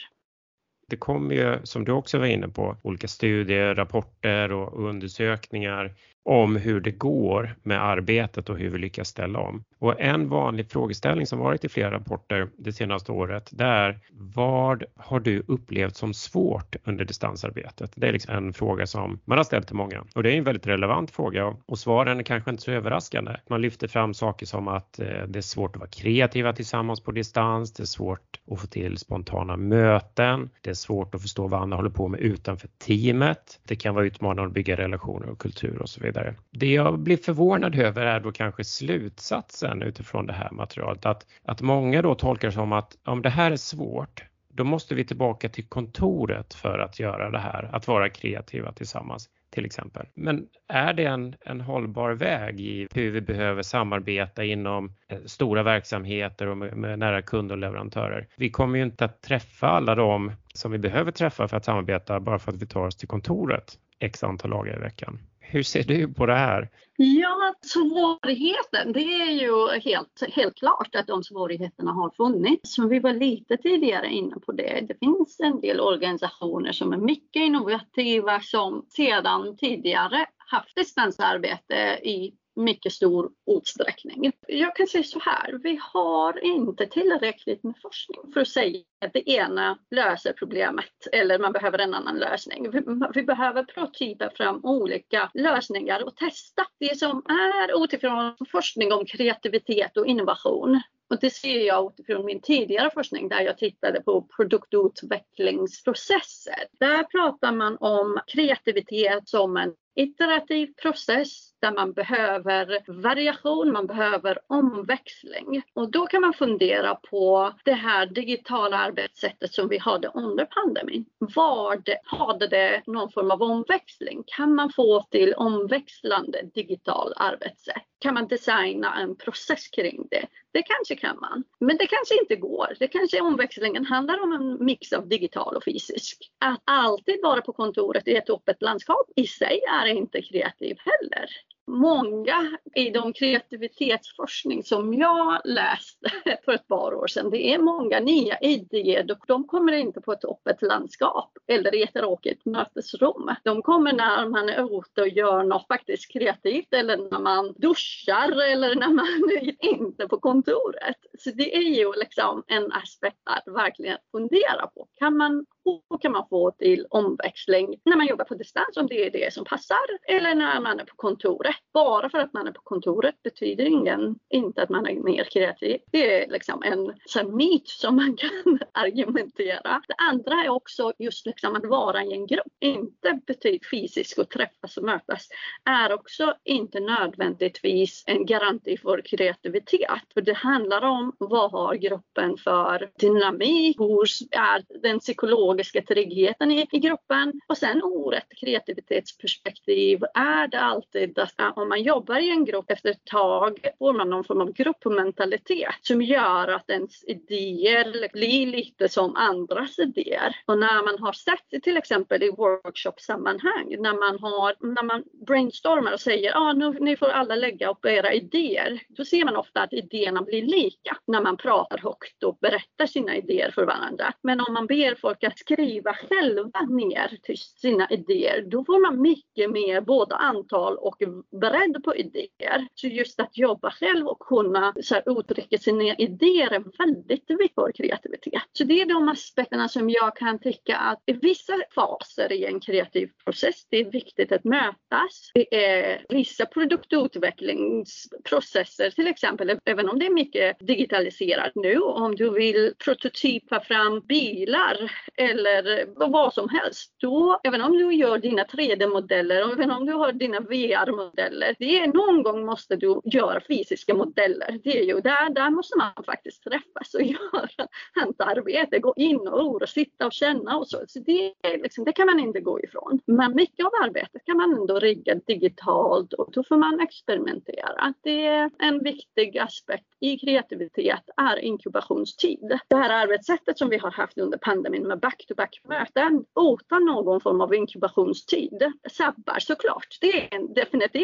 Det 0.90 0.98
kommer 0.98 1.36
ju, 1.36 1.60
som 1.64 1.86
du 1.86 1.92
också 1.92 2.20
var 2.20 2.26
inne 2.26 2.48
på, 2.48 2.78
olika 2.84 3.08
studier, 3.08 3.76
rapporter 3.76 4.52
och 4.52 4.90
undersökningar 4.90 5.96
om 6.28 6.56
hur 6.56 6.80
det 6.80 6.92
går 6.92 7.56
med 7.64 7.84
arbetet 7.84 8.50
och 8.50 8.58
hur 8.58 8.70
vi 8.70 8.78
lyckas 8.78 9.08
ställa 9.08 9.40
om. 9.40 9.64
Och 9.80 10.02
en 10.02 10.30
vanlig 10.30 10.72
frågeställning 10.72 11.26
som 11.26 11.40
varit 11.40 11.66
i 11.66 11.70
flera 11.70 11.92
rapporter 11.92 12.50
det 12.58 12.74
senaste 12.74 13.12
året 13.12 13.50
det 13.52 13.64
är 13.64 14.00
vad 14.12 14.84
har 14.96 15.20
du 15.20 15.44
upplevt 15.48 15.96
som 15.96 16.14
svårt 16.14 16.76
under 16.84 17.06
distansarbetet? 17.06 17.92
Det 17.96 18.08
är 18.08 18.14
liksom 18.14 18.36
en 18.36 18.54
fråga 18.54 18.88
som 18.88 19.20
man 19.26 19.38
har 19.38 19.44
ställt 19.44 19.68
till 19.68 19.76
många 19.76 20.04
och 20.16 20.24
det 20.24 20.32
är 20.32 20.38
en 20.38 20.44
väldigt 20.44 20.68
relevant 20.68 21.12
fråga 21.12 21.56
och 21.66 21.80
svaren 21.80 22.20
är 22.20 22.24
kanske 22.24 22.52
inte 22.52 22.64
så 22.64 22.72
överraskande. 22.72 23.36
Man 23.50 23.62
lyfter 23.62 23.88
fram 23.88 24.14
saker 24.14 24.46
som 24.46 24.68
att 24.68 25.00
eh, 25.00 25.06
det 25.28 25.40
är 25.40 25.42
svårt 25.42 25.76
att 25.76 25.80
vara 25.80 25.90
kreativa 25.90 26.54
tillsammans 26.54 27.02
på 27.02 27.12
distans, 27.12 27.74
det 27.74 27.84
är 27.84 27.86
svårt 27.86 28.40
att 28.52 28.62
få 28.62 28.68
till 28.68 28.98
spontana 28.98 29.58
möten, 29.58 30.50
det 30.62 30.70
är 30.70 30.74
svårt 30.74 31.16
att 31.16 31.22
förstå 31.22 31.48
vad 31.48 31.62
andra 31.62 31.78
håller 31.78 31.90
på 31.90 32.08
med 32.08 32.20
utanför 32.20 32.70
teamet. 32.88 33.60
Det 33.68 33.76
kan 33.76 33.96
vara 33.96 34.06
utmanande 34.06 34.48
att 34.48 34.54
bygga 34.54 34.78
relationer 34.78 35.30
och 35.30 35.40
kultur 35.40 35.82
och 35.82 35.90
så 35.90 36.02
vidare 36.02 36.17
vidare. 36.18 36.36
Det 36.52 36.74
jag 36.74 37.00
blir 37.00 37.18
förvånad 37.18 37.76
över 37.76 38.06
är 38.06 38.20
då 38.20 38.32
kanske 38.32 38.64
slutsatsen 38.64 39.82
utifrån 39.82 40.26
det 40.26 40.34
här 40.34 40.52
materialet 40.52 41.06
att, 41.06 41.26
att 41.46 41.62
många 41.62 42.02
då 42.02 42.16
tolkar 42.16 42.52
som 42.52 42.74
att 42.74 42.98
om 43.06 43.22
det 43.22 43.30
här 43.30 43.52
är 43.52 43.56
svårt 43.56 44.24
då 44.50 44.64
måste 44.64 44.96
vi 44.96 45.06
tillbaka 45.06 45.50
till 45.50 45.68
kontoret 45.68 46.54
för 46.54 46.80
att 46.80 47.00
göra 47.00 47.30
det 47.30 47.40
här, 47.40 47.70
att 47.74 47.88
vara 47.88 48.10
kreativa 48.10 48.72
tillsammans 48.72 49.30
till 49.50 49.66
exempel. 49.66 50.06
Men 50.14 50.48
är 50.68 50.94
det 50.94 51.06
en, 51.06 51.36
en 51.46 51.62
hållbar 51.62 52.12
väg 52.12 52.60
i 52.60 52.88
hur 52.94 53.12
vi 53.12 53.22
behöver 53.22 53.62
samarbeta 53.62 54.44
inom 54.44 54.94
eh, 55.08 55.18
stora 55.26 55.64
verksamheter 55.64 56.48
och 56.48 56.58
med, 56.58 56.78
med 56.78 57.00
nära 57.00 57.22
kunder 57.22 57.56
och 57.56 57.60
leverantörer? 57.60 58.28
Vi 58.38 58.50
kommer 58.50 58.78
ju 58.78 58.84
inte 58.84 59.06
att 59.06 59.22
träffa 59.22 59.68
alla 59.68 59.96
de 59.96 60.32
som 60.54 60.72
vi 60.72 60.78
behöver 60.78 61.12
träffa 61.12 61.48
för 61.48 61.58
att 61.58 61.66
samarbeta 61.66 62.20
bara 62.20 62.40
för 62.40 62.52
att 62.52 62.62
vi 62.62 62.66
tar 62.66 62.86
oss 62.86 62.96
till 62.96 63.08
kontoret 63.08 63.78
x 64.00 64.24
antal 64.24 64.52
dagar 64.52 64.76
i 64.76 64.80
veckan. 64.80 65.20
Hur 65.50 65.64
ser 65.64 65.84
du 65.84 66.14
på 66.14 66.26
det 66.26 66.36
här? 66.36 66.70
Ja, 66.98 67.54
svårigheten, 67.62 68.94
det 68.94 69.22
är 69.22 69.32
ju 69.32 69.80
helt, 69.80 70.24
helt 70.32 70.56
klart 70.56 70.96
att 70.96 71.08
de 71.08 71.24
svårigheterna 71.24 71.92
har 71.92 72.10
funnits. 72.10 72.74
Som 72.74 72.90
vi 72.90 73.00
var 73.00 73.14
lite 73.14 73.58
tidigare 73.58 74.08
inne 74.08 74.36
på 74.46 74.52
det. 74.52 74.86
Det 74.88 75.00
finns 75.00 75.40
en 75.40 75.62
del 75.62 75.80
organisationer 75.80 76.72
som 76.72 76.94
är 76.94 76.98
mycket 76.98 77.42
innovativa 77.42 78.40
som 78.40 78.86
sedan 78.90 79.58
tidigare 79.58 80.26
haft 80.38 80.76
distansarbete 80.76 81.76
i 82.04 82.34
mycket 82.58 82.94
stor 82.94 83.32
utsträckning. 83.52 84.32
Jag 84.48 84.76
kan 84.76 84.88
säga 84.88 85.04
så 85.04 85.20
här, 85.20 85.60
vi 85.64 85.80
har 85.82 86.44
inte 86.44 86.86
tillräckligt 86.86 87.64
med 87.64 87.74
forskning 87.82 88.34
för 88.34 88.42
att 88.42 88.48
säga 88.48 88.80
att 89.06 89.14
det 89.14 89.30
ena 89.30 89.78
löser 89.92 90.34
problemet 90.34 91.08
eller 91.12 91.40
man 91.40 91.52
behöver 91.52 91.80
en 91.80 91.94
annan 91.94 92.18
lösning. 92.18 92.72
Vi, 92.72 92.82
vi 93.14 93.24
behöver 93.24 93.64
prototypa 93.64 94.30
fram 94.30 94.66
olika 94.66 95.32
lösningar 95.34 96.04
och 96.04 96.16
testa 96.16 96.66
det 96.80 97.00
som 97.00 97.24
är 97.30 97.84
utifrån 97.84 98.36
forskning 98.52 98.94
om 98.94 99.06
kreativitet 99.06 99.98
och 99.98 100.08
innovation. 100.08 100.82
Och 101.10 101.20
det 101.20 101.30
ser 101.30 101.60
jag 101.60 101.94
utifrån 101.94 102.26
min 102.26 102.42
tidigare 102.42 102.92
forskning 102.94 103.30
där 103.30 103.42
jag 103.42 103.58
tittade 103.58 104.02
på 104.02 104.28
produktutvecklingsprocesser. 104.36 106.68
Där 106.80 107.04
pratar 107.04 107.52
man 107.52 107.78
om 107.78 108.20
kreativitet 108.28 109.30
som 109.30 109.58
en 109.58 109.74
iterativ 109.96 110.74
process 110.82 111.54
där 111.60 111.72
man 111.72 111.94
behöver 111.94 112.84
variation, 112.88 113.72
man 113.72 113.88
behöver 113.88 114.40
omväxling. 114.48 115.62
Och 115.74 115.92
då 115.92 116.08
kan 116.08 116.22
man 116.22 116.34
fundera 116.34 116.96
på 116.96 117.54
det 117.66 117.74
här 117.74 118.06
digitala 118.06 118.78
arbetssättet 118.78 119.54
som 119.54 119.68
vi 119.68 119.78
hade 119.78 120.08
under 120.08 120.46
pandemin. 120.46 121.06
Var 121.20 121.82
hade 122.04 122.48
det 122.48 122.82
någon 122.86 123.12
form 123.12 123.32
av 123.32 123.42
omväxling? 123.42 124.24
Kan 124.28 124.56
man 124.56 124.72
få 124.72 125.04
till 125.12 125.34
omväxlande 125.34 126.42
digital 126.54 127.14
arbetssätt? 127.16 127.84
Kan 128.00 128.14
man 128.14 128.28
designa 128.28 128.96
en 129.02 129.16
process 129.16 129.68
kring 129.68 130.08
det? 130.12 130.26
Det 130.52 130.64
kanske 130.64 130.96
kan 130.96 131.20
man, 131.20 131.44
men 131.60 131.78
det 131.78 131.88
kanske 131.88 132.20
inte 132.20 132.36
går. 132.36 132.76
Det 132.80 132.88
kanske 132.88 133.22
omväxlingen 133.22 133.86
handlar 133.86 134.24
om 134.24 134.32
en 134.32 134.66
mix 134.66 134.94
av 134.94 135.08
digital 135.08 135.56
och 135.56 135.64
fysisk. 135.64 136.32
Att 136.46 136.62
alltid 136.66 137.20
vara 137.24 137.42
på 137.42 137.54
kontoret 137.54 138.08
i 138.08 138.16
ett 138.16 138.30
öppet 138.30 138.62
landskap 138.62 139.12
i 139.16 139.28
sig 139.28 139.62
är 139.82 139.86
inte 139.86 140.22
kreativ 140.22 140.78
heller 140.80 141.30
många 141.68 142.58
i 142.76 142.90
de 142.90 143.14
kreativitetsforskning 143.14 144.64
som 144.64 144.94
jag 144.94 145.42
läste 145.44 146.10
för 146.46 146.52
ett 146.52 146.68
par 146.68 146.94
år 146.94 147.08
sedan, 147.08 147.30
det 147.30 147.54
är 147.54 147.60
många 147.60 148.00
nya 148.00 148.38
idéer. 148.40 149.18
De 149.28 149.48
kommer 149.48 149.74
inte 149.74 150.02
på 150.02 150.12
ett 150.12 150.26
öppet 150.26 150.62
landskap 150.62 151.38
eller 151.48 151.76
i 151.76 151.84
ett 151.84 151.94
tråkigt 151.94 152.46
mötesrum. 152.46 153.30
De 153.44 153.62
kommer 153.62 153.94
när 153.94 154.30
man 154.30 154.50
är 154.50 154.80
ute 154.80 155.02
och 155.02 155.10
gör 155.10 155.44
något 155.44 155.68
faktiskt 155.68 156.12
kreativt 156.14 156.74
eller 156.74 156.98
när 156.98 157.20
man 157.20 157.54
duschar 157.58 158.42
eller 158.42 158.76
när 158.76 158.90
man 158.90 159.32
är 159.42 159.66
inte 159.66 160.08
på 160.08 160.20
kontoret. 160.20 160.98
Så 161.20 161.32
det 161.32 161.56
är 161.56 161.78
ju 161.78 161.94
liksom 161.94 162.44
en 162.48 162.72
aspekt 162.72 163.18
att 163.24 163.54
verkligen 163.54 163.98
fundera 164.12 164.68
på. 164.68 164.88
Kan 164.96 165.18
man 165.18 165.46
och 165.88 166.02
kan 166.02 166.12
man 166.12 166.28
få 166.30 166.52
till 166.52 166.86
omväxling 166.90 167.76
när 167.86 167.98
man 167.98 168.08
jobbar 168.08 168.26
på 168.26 168.36
distans 168.36 168.78
om 168.78 168.88
det 168.88 169.06
är 169.06 169.12
det 169.12 169.34
som 169.34 169.46
passar 169.46 169.78
eller 170.08 170.36
när 170.36 170.62
man 170.62 170.80
är 170.80 170.86
på 170.86 170.96
kontoret. 170.96 171.56
Bara 171.74 172.10
för 172.10 172.18
att 172.18 172.34
man 172.34 172.48
är 172.48 172.52
på 172.52 172.62
kontoret 172.64 173.24
betyder 173.24 173.66
ingen, 173.66 174.16
inte 174.30 174.64
att 174.64 174.70
man 174.70 174.88
är 174.88 174.96
mer 174.96 175.24
kreativ. 175.24 175.80
Det 175.92 176.24
är 176.24 176.30
liksom 176.30 176.64
en 176.64 176.94
så 177.06 177.24
myt 177.24 177.68
som 177.68 177.96
man 177.96 178.18
kan 178.18 178.60
argumentera. 178.72 179.82
Det 179.88 179.96
andra 179.98 180.44
är 180.44 180.50
också 180.50 180.94
just 181.00 181.26
liksom 181.26 181.56
att 181.56 181.66
vara 181.66 182.04
i 182.04 182.14
en 182.14 182.28
grupp. 182.28 182.54
Inte 182.60 183.20
betyder 183.28 183.68
fysiskt 183.72 184.20
att 184.20 184.30
träffas 184.30 184.78
och 184.78 184.84
mötas 184.84 185.28
är 185.66 185.94
också 185.94 186.34
inte 186.44 186.80
nödvändigtvis 186.80 188.04
en 188.08 188.26
garanti 188.26 188.78
för 188.78 189.02
kreativitet. 189.02 190.02
För 190.14 190.22
det 190.22 190.34
handlar 190.34 190.82
om 190.82 191.16
vad 191.18 191.52
har 191.52 191.76
gruppen 191.76 192.38
för 192.38 192.90
dynamik? 193.00 193.80
Hur 193.80 194.08
är 194.32 194.82
den 194.82 195.00
psykologiska 195.00 195.28
psykologiska 195.38 195.82
tryggheten 195.82 196.52
i, 196.52 196.68
i 196.72 196.80
gruppen. 196.80 197.42
Och 197.48 197.58
sen 197.58 197.82
ur 197.84 198.14
ett 198.14 198.40
kreativitetsperspektiv 198.40 200.04
är 200.14 200.48
det 200.48 200.60
alltid 200.60 201.20
att 201.20 201.40
om 201.56 201.70
man 201.70 201.82
jobbar 201.82 202.20
i 202.20 202.30
en 202.30 202.46
grupp 202.46 202.72
efter 202.72 202.90
ett 202.90 203.06
tag 203.06 203.60
får 203.80 203.94
man 203.94 204.10
någon 204.10 204.24
form 204.24 204.42
av 204.42 204.54
gruppmentalitet 204.54 205.76
som 205.82 206.02
gör 206.02 206.48
att 206.48 206.70
ens 206.70 207.04
idéer 207.04 208.10
blir 208.14 208.48
lite 208.48 208.90
som 208.90 209.16
andras 209.16 209.80
idéer. 209.80 210.36
Och 210.46 210.58
när 210.58 210.84
man 210.84 211.00
har 211.00 211.14
sett 211.14 211.64
till 211.64 211.78
exempel 211.78 212.24
i 212.24 212.30
workshop-sammanhang 212.30 213.76
när 213.80 213.94
man 213.94 214.20
har, 214.20 214.56
när 214.76 214.84
man 214.84 215.04
brainstormar 215.28 215.94
och 215.94 216.00
säger 216.00 216.32
ah, 216.36 216.54
nu, 216.54 216.78
ni 216.80 216.98
får 216.98 217.08
alla 217.08 217.36
lägga 217.36 217.70
upp 217.70 217.86
era 217.86 218.14
idéer. 218.14 218.82
Då 218.90 219.06
ser 219.06 219.26
man 219.26 219.36
ofta 219.36 219.62
att 219.62 219.74
idéerna 219.74 220.22
blir 220.22 220.42
lika 220.42 220.98
när 221.08 221.22
man 221.22 221.38
pratar 221.38 221.78
högt 221.78 222.24
och 222.24 222.38
berättar 222.42 222.86
sina 222.86 223.16
idéer 223.16 223.52
för 223.52 223.66
varandra. 223.66 224.14
Men 224.22 224.42
om 224.42 224.54
man 224.54 224.68
ber 224.68 224.96
folk 224.96 225.24
att 225.24 225.40
skriva 225.40 225.94
själva 225.94 226.62
ner 226.62 227.18
sina 227.36 227.90
idéer, 227.90 228.42
då 228.42 228.66
får 228.66 228.80
man 228.82 229.02
mycket 229.02 229.52
mer 229.52 229.82
både 229.82 230.16
antal 230.16 230.78
och 230.78 230.96
beredd 231.40 231.84
på 231.84 231.96
idéer. 231.96 232.68
Så 232.76 232.88
just 232.88 233.20
att 233.20 233.38
jobba 233.38 233.72
själv 233.72 234.08
och 234.08 234.20
kunna 234.20 234.74
så 234.84 234.96
här, 234.96 235.20
uttrycka 235.20 235.58
sina 235.58 235.96
idéer 235.96 236.54
är 236.54 236.64
väldigt 236.78 237.30
viktigt 237.30 237.56
för 237.56 237.72
kreativitet. 237.72 238.44
Så 238.54 238.64
det 238.64 238.82
är 238.82 238.86
de 238.86 239.10
aspekterna 239.10 239.70
som 239.70 239.90
jag 239.90 240.16
kan 240.16 240.40
tycka 240.40 240.78
att 240.78 241.04
i 241.06 241.14
vissa 241.14 241.54
faser 241.76 242.32
i 242.32 242.46
en 242.46 242.60
kreativ 242.60 243.10
process, 243.26 243.66
det 243.70 243.78
är 243.78 243.92
viktigt 243.92 244.32
att 244.32 244.44
mötas. 244.44 245.32
Det 245.34 245.56
är 245.56 246.06
vissa 246.10 246.46
produktutvecklingsprocesser, 246.46 248.90
till 248.90 249.08
exempel, 249.08 249.60
även 249.66 249.90
om 249.90 250.00
det 250.00 250.06
är 250.06 250.14
mycket 250.14 250.60
digitaliserat 250.60 251.52
nu, 251.56 251.78
om 251.78 252.16
du 252.16 252.30
vill 252.30 252.74
prototypa 252.86 253.60
fram 253.60 254.00
bilar 254.00 254.92
eller 255.18 255.86
vad 256.10 256.34
som 256.34 256.50
helst. 256.50 256.94
Då, 256.98 257.40
även 257.44 257.62
om 257.62 257.72
du 257.72 257.94
gör 257.94 258.18
dina 258.18 258.44
3D-modeller 258.44 259.46
och 259.46 259.52
även 259.52 259.72
om 259.72 259.86
du 259.86 259.94
har 259.94 260.12
dina 260.12 260.40
VR-modeller, 260.40 261.27
det 261.60 261.80
är 261.80 261.88
någon 261.88 262.24
gång 262.24 262.46
måste 262.46 262.76
du 262.76 263.02
göra 263.04 263.42
fysiska 263.48 263.94
modeller. 263.94 264.60
Det 264.64 264.80
är 264.80 264.84
ju 264.84 265.02
där, 265.02 265.30
där 265.30 265.50
måste 265.50 265.78
man 265.78 266.04
faktiskt 266.06 266.44
träffas 266.44 266.94
och 266.94 267.02
göra 267.02 267.68
handarbete, 267.94 268.80
gå 268.80 268.94
in 268.98 269.28
och, 269.28 269.62
och 269.62 269.70
sitta 269.70 270.06
och 270.06 270.14
känna 270.14 270.58
och 270.58 270.68
så. 270.68 270.84
så 270.88 271.00
det, 271.00 271.34
liksom, 271.44 271.84
det 271.84 271.92
kan 271.92 272.06
man 272.06 272.20
inte 272.20 272.40
gå 272.40 272.60
ifrån. 272.62 273.00
Men 273.06 273.36
mycket 273.36 273.66
av 273.66 273.72
arbetet 273.84 274.26
kan 274.26 274.38
man 274.38 274.54
ändå 274.54 274.80
rigga 274.80 275.16
digitalt 275.16 276.14
och 276.14 276.30
då 276.32 276.44
får 276.44 276.58
man 276.58 276.80
experimentera. 276.80 277.94
Det 278.02 278.26
är 278.26 278.52
en 278.60 278.84
viktig 278.84 279.38
aspekt 279.38 279.86
i 280.00 280.18
kreativitet 280.18 281.04
är 281.18 281.38
inkubationstid. 281.38 282.60
Det 282.68 282.76
här 282.76 282.90
arbetssättet 282.90 283.58
som 283.58 283.70
vi 283.70 283.78
har 283.78 283.92
haft 283.92 284.18
under 284.18 284.38
pandemin 284.38 284.88
med 284.88 285.00
back-to-back-möten 285.00 286.26
utan 286.54 286.86
någon 286.86 287.22
form 287.22 287.42
av 287.42 287.54
inkubationstid 287.54 288.74
sabbar 288.92 289.40
såklart. 289.40 289.98
Det 290.02 290.34
är 290.34 290.36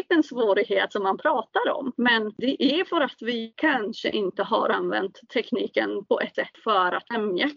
definitivt 0.04 0.16
en 0.16 0.22
svårighet 0.22 0.92
som 0.92 1.02
man 1.02 1.18
pratar 1.18 1.70
om. 1.70 1.92
Men 1.96 2.32
det 2.36 2.62
är 2.62 2.84
för 2.84 3.00
att 3.00 3.22
vi 3.22 3.52
kanske 3.56 4.10
inte 4.10 4.42
har 4.42 4.68
använt 4.68 5.20
tekniken 5.32 6.04
på 6.04 6.20
ett 6.20 6.34
sätt 6.34 6.58
för 6.64 6.92
att 6.92 7.08
främja 7.08 7.50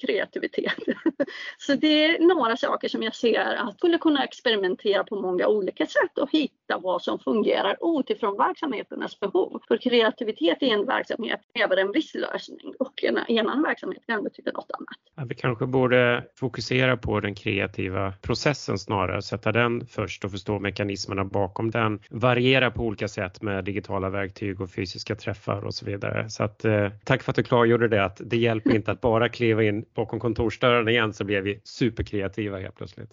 kreativitet. 0.00 0.74
Så 1.58 1.74
det 1.74 2.04
är 2.04 2.18
några 2.18 2.56
saker 2.56 2.88
som 2.88 3.02
jag 3.02 3.14
ser 3.14 3.54
att 3.54 3.76
skulle 3.78 3.98
kunna 3.98 4.24
experimentera 4.24 5.04
på 5.04 5.20
många 5.20 5.46
olika 5.46 5.86
sätt 5.86 6.18
och 6.18 6.30
hitta 6.30 6.78
vad 6.78 7.02
som 7.02 7.18
fungerar 7.18 8.00
utifrån 8.00 8.36
verksamheternas 8.36 9.20
behov. 9.20 9.60
För 9.68 9.76
kreativitet 9.76 10.62
i 10.62 10.70
en 10.70 10.86
verksamhet 10.86 11.40
kräver 11.54 11.76
en 11.76 11.92
viss 11.92 12.14
lösning 12.14 12.74
och 12.78 13.04
en 13.04 13.18
annan 13.38 13.62
verksamhet 13.62 14.02
kan 14.06 14.24
betyda 14.24 14.52
något 14.52 14.70
annat. 14.70 14.96
Ja, 15.16 15.24
vi 15.28 15.34
kanske 15.34 15.66
borde 15.66 16.24
fokusera 16.36 16.96
på 16.96 17.20
den 17.20 17.34
kreativa 17.34 18.12
processen 18.22 18.78
snarare, 18.78 19.22
sätta 19.22 19.52
den 19.52 19.86
först 19.86 20.24
och 20.24 20.30
förstå 20.30 20.58
mekanismerna 20.58 21.24
bakom 21.24 21.70
den. 21.70 21.91
Variera 22.10 22.70
på 22.70 22.82
olika 22.82 23.08
sätt 23.08 23.42
med 23.42 23.64
digitala 23.64 24.10
verktyg 24.10 24.60
och 24.60 24.70
fysiska 24.70 25.14
träffar 25.14 25.64
och 25.64 25.74
så 25.74 25.86
vidare. 25.86 26.30
Så 26.30 26.44
att, 26.44 26.64
eh, 26.64 26.88
tack 27.04 27.22
för 27.22 27.32
att 27.32 27.36
du 27.36 27.42
klargjorde 27.42 27.88
det 27.88 28.04
att 28.04 28.20
det 28.24 28.36
hjälper 28.36 28.74
inte 28.74 28.92
att 28.92 29.00
bara 29.00 29.28
kliva 29.28 29.62
in 29.62 29.84
bakom 29.94 30.20
kontorsdörren 30.20 30.88
igen 30.88 31.12
så 31.12 31.24
blir 31.24 31.40
vi 31.40 31.60
superkreativa 31.64 32.58
helt 32.58 32.76
plötsligt. 32.76 33.10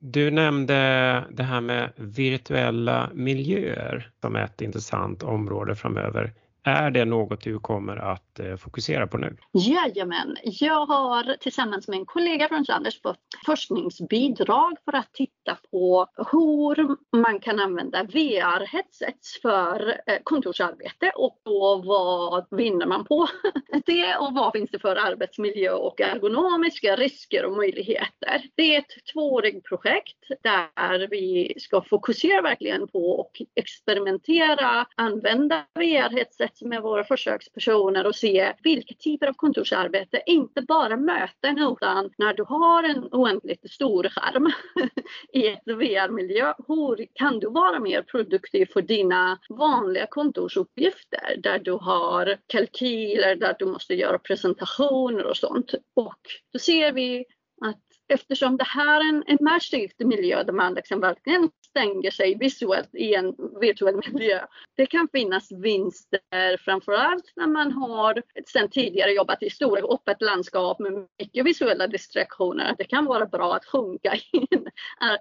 Du 0.00 0.30
nämnde 0.30 0.74
det 1.30 1.42
här 1.42 1.60
med 1.60 1.90
virtuella 1.96 3.10
miljöer 3.14 4.10
som 4.20 4.36
ett 4.36 4.60
intressant 4.60 5.22
område 5.22 5.74
framöver. 5.74 6.32
Är 6.64 6.90
det 6.90 7.04
något 7.04 7.40
du 7.40 7.58
kommer 7.58 7.96
att 7.96 8.27
Eh, 8.40 8.56
fokusera 8.56 9.06
på 9.06 9.18
nu? 9.18 9.36
Jajamän, 9.52 10.36
jag 10.42 10.86
har 10.86 11.36
tillsammans 11.40 11.88
med 11.88 11.98
en 11.98 12.06
kollega 12.06 12.48
från 12.48 12.64
Chalmers 12.64 13.02
fått 13.02 13.18
forskningsbidrag 13.46 14.76
för 14.84 14.96
att 14.96 15.12
titta 15.12 15.58
på 15.70 16.06
hur 16.32 16.96
man 17.18 17.40
kan 17.40 17.60
använda 17.60 18.02
VR-headsets 18.02 19.42
för 19.42 19.88
eh, 20.06 20.18
kontorsarbete 20.22 21.12
och 21.16 21.40
då 21.44 21.82
vad 21.84 22.58
vinner 22.58 22.86
man 22.86 23.04
på 23.04 23.28
det 23.86 24.16
och 24.16 24.34
vad 24.34 24.52
finns 24.52 24.70
det 24.70 24.78
för 24.78 24.96
arbetsmiljö 24.96 25.72
och 25.72 26.00
ergonomiska 26.00 26.96
risker 26.96 27.44
och 27.44 27.56
möjligheter. 27.56 28.42
Det 28.54 28.74
är 28.74 28.78
ett 28.78 29.12
tvåårigt 29.12 29.64
projekt 29.64 30.18
där 30.42 31.08
vi 31.10 31.54
ska 31.58 31.82
fokusera 31.82 32.42
verkligen 32.42 32.88
på 32.88 33.10
och 33.10 33.42
experimentera, 33.54 34.86
använda 34.94 35.64
VR-headset 35.74 36.62
med 36.62 36.82
våra 36.82 37.04
försökspersoner 37.04 38.06
och 38.06 38.14
se 38.14 38.27
vilka 38.62 38.94
typer 38.94 39.26
av 39.26 39.32
kontorsarbete, 39.32 40.22
inte 40.26 40.62
bara 40.62 40.96
möten 40.96 41.58
utan 41.58 42.10
när 42.18 42.34
du 42.34 42.44
har 42.44 42.82
en 42.82 43.08
oändligt 43.12 43.70
stor 43.70 44.08
skärm 44.08 44.52
i 45.32 45.46
ett 45.46 45.62
VR-miljö, 45.66 46.54
hur 46.68 47.06
kan 47.14 47.38
du 47.38 47.50
vara 47.50 47.80
mer 47.80 48.02
produktiv 48.02 48.66
för 48.72 48.82
dina 48.82 49.38
vanliga 49.48 50.06
kontorsuppgifter 50.06 51.36
där 51.42 51.58
du 51.58 51.72
har 51.72 52.38
kalkyler, 52.46 53.36
där 53.36 53.56
du 53.58 53.66
måste 53.66 53.94
göra 53.94 54.18
presentationer 54.18 55.26
och 55.26 55.36
sånt. 55.36 55.74
Och 55.94 56.20
då 56.52 56.58
ser 56.58 56.92
vi 56.92 57.24
att 57.60 57.82
eftersom 58.08 58.56
det 58.56 58.64
här 58.64 59.00
är 59.00 59.08
en 59.08 59.24
immersiv 59.40 59.90
miljö 59.98 60.42
där 60.42 60.52
man 60.52 60.74
liksom 60.74 61.00
verkligen 61.00 61.50
stänger 61.78 62.10
sig 62.10 62.38
visuellt 62.38 62.94
i 62.94 63.14
en 63.14 63.34
virtuell 63.60 64.00
miljö. 64.12 64.40
Det 64.76 64.86
kan 64.86 65.08
finnas 65.12 65.52
vinster 65.52 66.56
framförallt 66.56 67.32
när 67.36 67.46
man 67.46 67.72
har 67.72 68.22
sedan 68.46 68.70
tidigare 68.70 69.12
jobbat 69.12 69.42
i 69.42 69.50
stora 69.50 69.94
öppet 69.94 70.22
landskap 70.22 70.78
med 70.78 71.06
mycket 71.18 71.46
visuella 71.46 71.86
distraktioner. 71.86 72.74
Det 72.78 72.84
kan 72.84 73.04
vara 73.04 73.26
bra 73.26 73.54
att 73.54 73.64
sjunka 73.64 74.14
i 74.32 74.46
en 74.50 74.68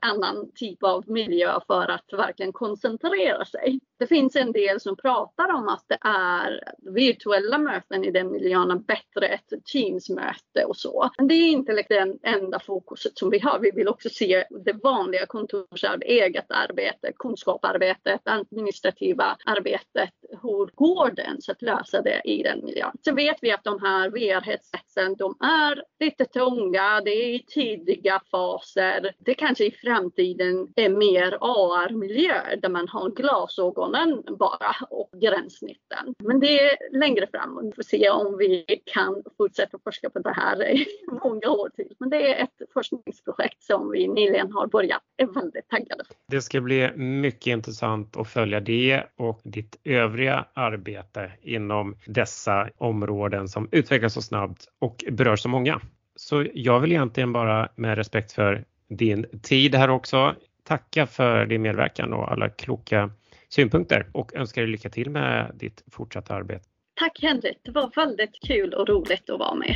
annan 0.02 0.52
typ 0.56 0.84
av 0.84 1.04
miljö 1.10 1.60
för 1.68 1.92
att 1.92 2.14
verkligen 2.14 2.54
koncentrera 2.54 3.46
sig. 3.46 3.80
Det 4.00 4.08
finns 4.08 4.36
en 4.36 4.52
del 4.52 4.80
som 4.80 4.96
pratar 4.96 5.54
om 5.54 5.68
att 5.68 5.86
det 5.88 5.98
är 6.02 6.64
virtuella 6.94 7.58
möten 7.58 8.04
i 8.04 8.12
den 8.12 8.32
miljön 8.32 8.84
bättre 8.84 9.28
ett 9.28 9.66
Teamsmöte 9.74 10.66
och 10.68 10.78
så. 10.78 11.10
Men 11.18 11.28
det 11.28 11.34
är 11.34 11.50
inte 11.50 11.74
liksom 11.74 12.18
det 12.22 12.28
enda 12.28 12.60
fokuset 12.60 13.18
som 13.18 13.30
vi 13.30 13.40
har. 13.40 13.60
Vi 13.60 13.72
vill 13.72 13.88
också 13.88 14.10
se 14.10 14.46
det 14.66 14.74
vanliga 14.84 15.26
kontorsarbetet, 15.26 16.08
eget 16.10 16.47
arbete, 16.54 17.14
kunskapsarbetet, 17.18 18.22
administrativa 18.26 19.36
arbetet 19.46 20.14
hur 20.32 20.76
går 20.76 21.12
det 21.16 21.22
ens 21.22 21.50
att 21.50 21.62
lösa 21.62 22.02
det 22.02 22.22
i 22.26 22.44
den 22.44 22.66
miljön? 22.66 22.92
Så 23.02 23.14
vet 23.14 23.38
vi 23.42 23.52
att 23.52 23.64
de 23.64 23.82
här 23.82 24.10
VR-headsetsen, 24.10 25.16
de 25.18 25.36
är 25.40 25.84
lite 26.00 26.26
tunga, 26.26 27.02
det 27.02 27.12
är 27.12 27.36
i 27.36 27.44
tidiga 27.48 28.22
faser. 28.32 29.14
Det 29.20 29.34
kanske 29.34 29.66
i 29.66 29.72
framtiden 29.72 30.68
är 30.76 30.90
mer 30.90 31.38
AR-miljö 31.42 32.42
där 32.62 32.70
man 32.70 32.88
har 32.88 33.10
glasögonen 33.10 34.24
bara 34.40 34.76
och 34.90 35.10
gränssnitten. 35.22 36.16
Men 36.24 36.40
det 36.40 36.60
är 36.60 37.00
längre 37.00 37.28
fram 37.28 37.58
och 37.58 37.66
vi 37.66 37.72
får 37.72 37.84
se 37.84 38.10
om 38.10 38.38
vi 38.38 38.82
kan 38.86 39.24
fortsätta 39.38 39.80
forska 39.84 40.10
på 40.10 40.20
det 40.20 40.34
här 40.34 40.68
i 40.70 40.86
många 41.24 41.50
år 41.50 41.70
till. 41.76 41.96
Men 42.00 42.10
det 42.10 42.34
är 42.34 42.44
ett 42.44 42.74
forskningsprojekt 42.74 43.64
som 43.64 43.92
vi 43.92 44.08
nyligen 44.08 44.52
har 44.52 44.68
börjat. 44.68 45.02
Jag 45.16 45.30
är 45.30 45.34
väldigt 45.34 45.70
taggade. 45.70 46.04
Det 46.28 46.42
ska 46.42 46.62
bli 46.62 46.92
mycket 46.98 47.48
intressant 47.48 48.18
att 48.18 48.28
följa 48.28 48.60
det 48.60 49.04
och 49.16 49.42
ditt 49.44 49.80
övriga 49.84 50.17
arbete 50.54 51.32
inom 51.42 51.96
dessa 52.06 52.70
områden 52.78 53.48
som 53.48 53.70
utvecklas 53.72 54.14
så 54.14 54.22
snabbt 54.22 54.68
och 54.80 55.04
berör 55.12 55.36
så 55.36 55.50
många. 55.50 55.82
Så 56.16 56.46
jag 56.54 56.80
vill 56.80 56.92
egentligen 56.92 57.34
bara 57.34 57.70
med 57.76 57.98
respekt 57.98 58.32
för 58.32 58.66
din 58.90 59.40
tid 59.44 59.76
här 59.76 59.90
också 59.90 60.36
tacka 60.64 61.08
för 61.08 61.46
din 61.46 61.62
medverkan 61.62 62.14
och 62.14 62.32
alla 62.32 62.50
kloka 62.50 63.12
synpunkter 63.50 64.08
och 64.14 64.36
önskar 64.36 64.62
dig 64.62 64.72
lycka 64.72 64.90
till 64.90 65.10
med 65.10 65.52
ditt 65.56 65.84
fortsatta 65.92 66.34
arbete. 66.34 66.66
Tack 66.94 67.20
Henrik, 67.22 67.58
det 67.64 67.72
var 67.72 67.92
väldigt 67.96 68.40
kul 68.48 68.74
och 68.74 68.90
roligt 68.90 69.30
att 69.30 69.40
vara 69.40 69.56
med. 69.56 69.76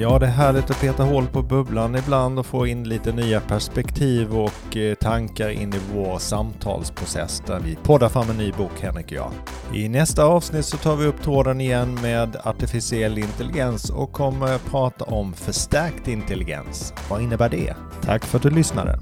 Ja, 0.00 0.18
det 0.18 0.26
är 0.26 0.30
härligt 0.30 0.70
att 0.70 0.80
peta 0.80 1.02
hål 1.02 1.26
på 1.26 1.42
bubblan 1.42 1.96
ibland 1.96 2.38
och 2.38 2.46
få 2.46 2.66
in 2.66 2.88
lite 2.88 3.12
nya 3.12 3.40
perspektiv 3.40 4.36
och 4.36 4.76
eh, 4.76 4.94
tankar 4.94 5.48
in 5.48 5.74
i 5.74 5.78
vår 5.94 6.18
samtalsprocess 6.18 7.42
där 7.46 7.60
vi 7.60 7.76
poddar 7.76 8.08
fram 8.08 8.30
en 8.30 8.36
ny 8.36 8.52
bok, 8.52 8.80
Henrik 8.80 9.06
och 9.06 9.12
jag. 9.12 9.30
I 9.74 9.88
nästa 9.88 10.24
avsnitt 10.24 10.64
så 10.64 10.76
tar 10.76 10.96
vi 10.96 11.06
upp 11.06 11.22
tråden 11.22 11.60
igen 11.60 11.98
med 12.02 12.36
artificiell 12.44 13.18
intelligens 13.18 13.90
och 13.90 14.12
kommer 14.12 14.58
prata 14.58 15.04
om 15.04 15.32
förstärkt 15.32 16.08
intelligens. 16.08 16.94
Vad 17.10 17.22
innebär 17.22 17.48
det? 17.48 17.74
Tack 18.02 18.24
för 18.24 18.36
att 18.38 18.42
du 18.42 18.50
lyssnade! 18.50 18.98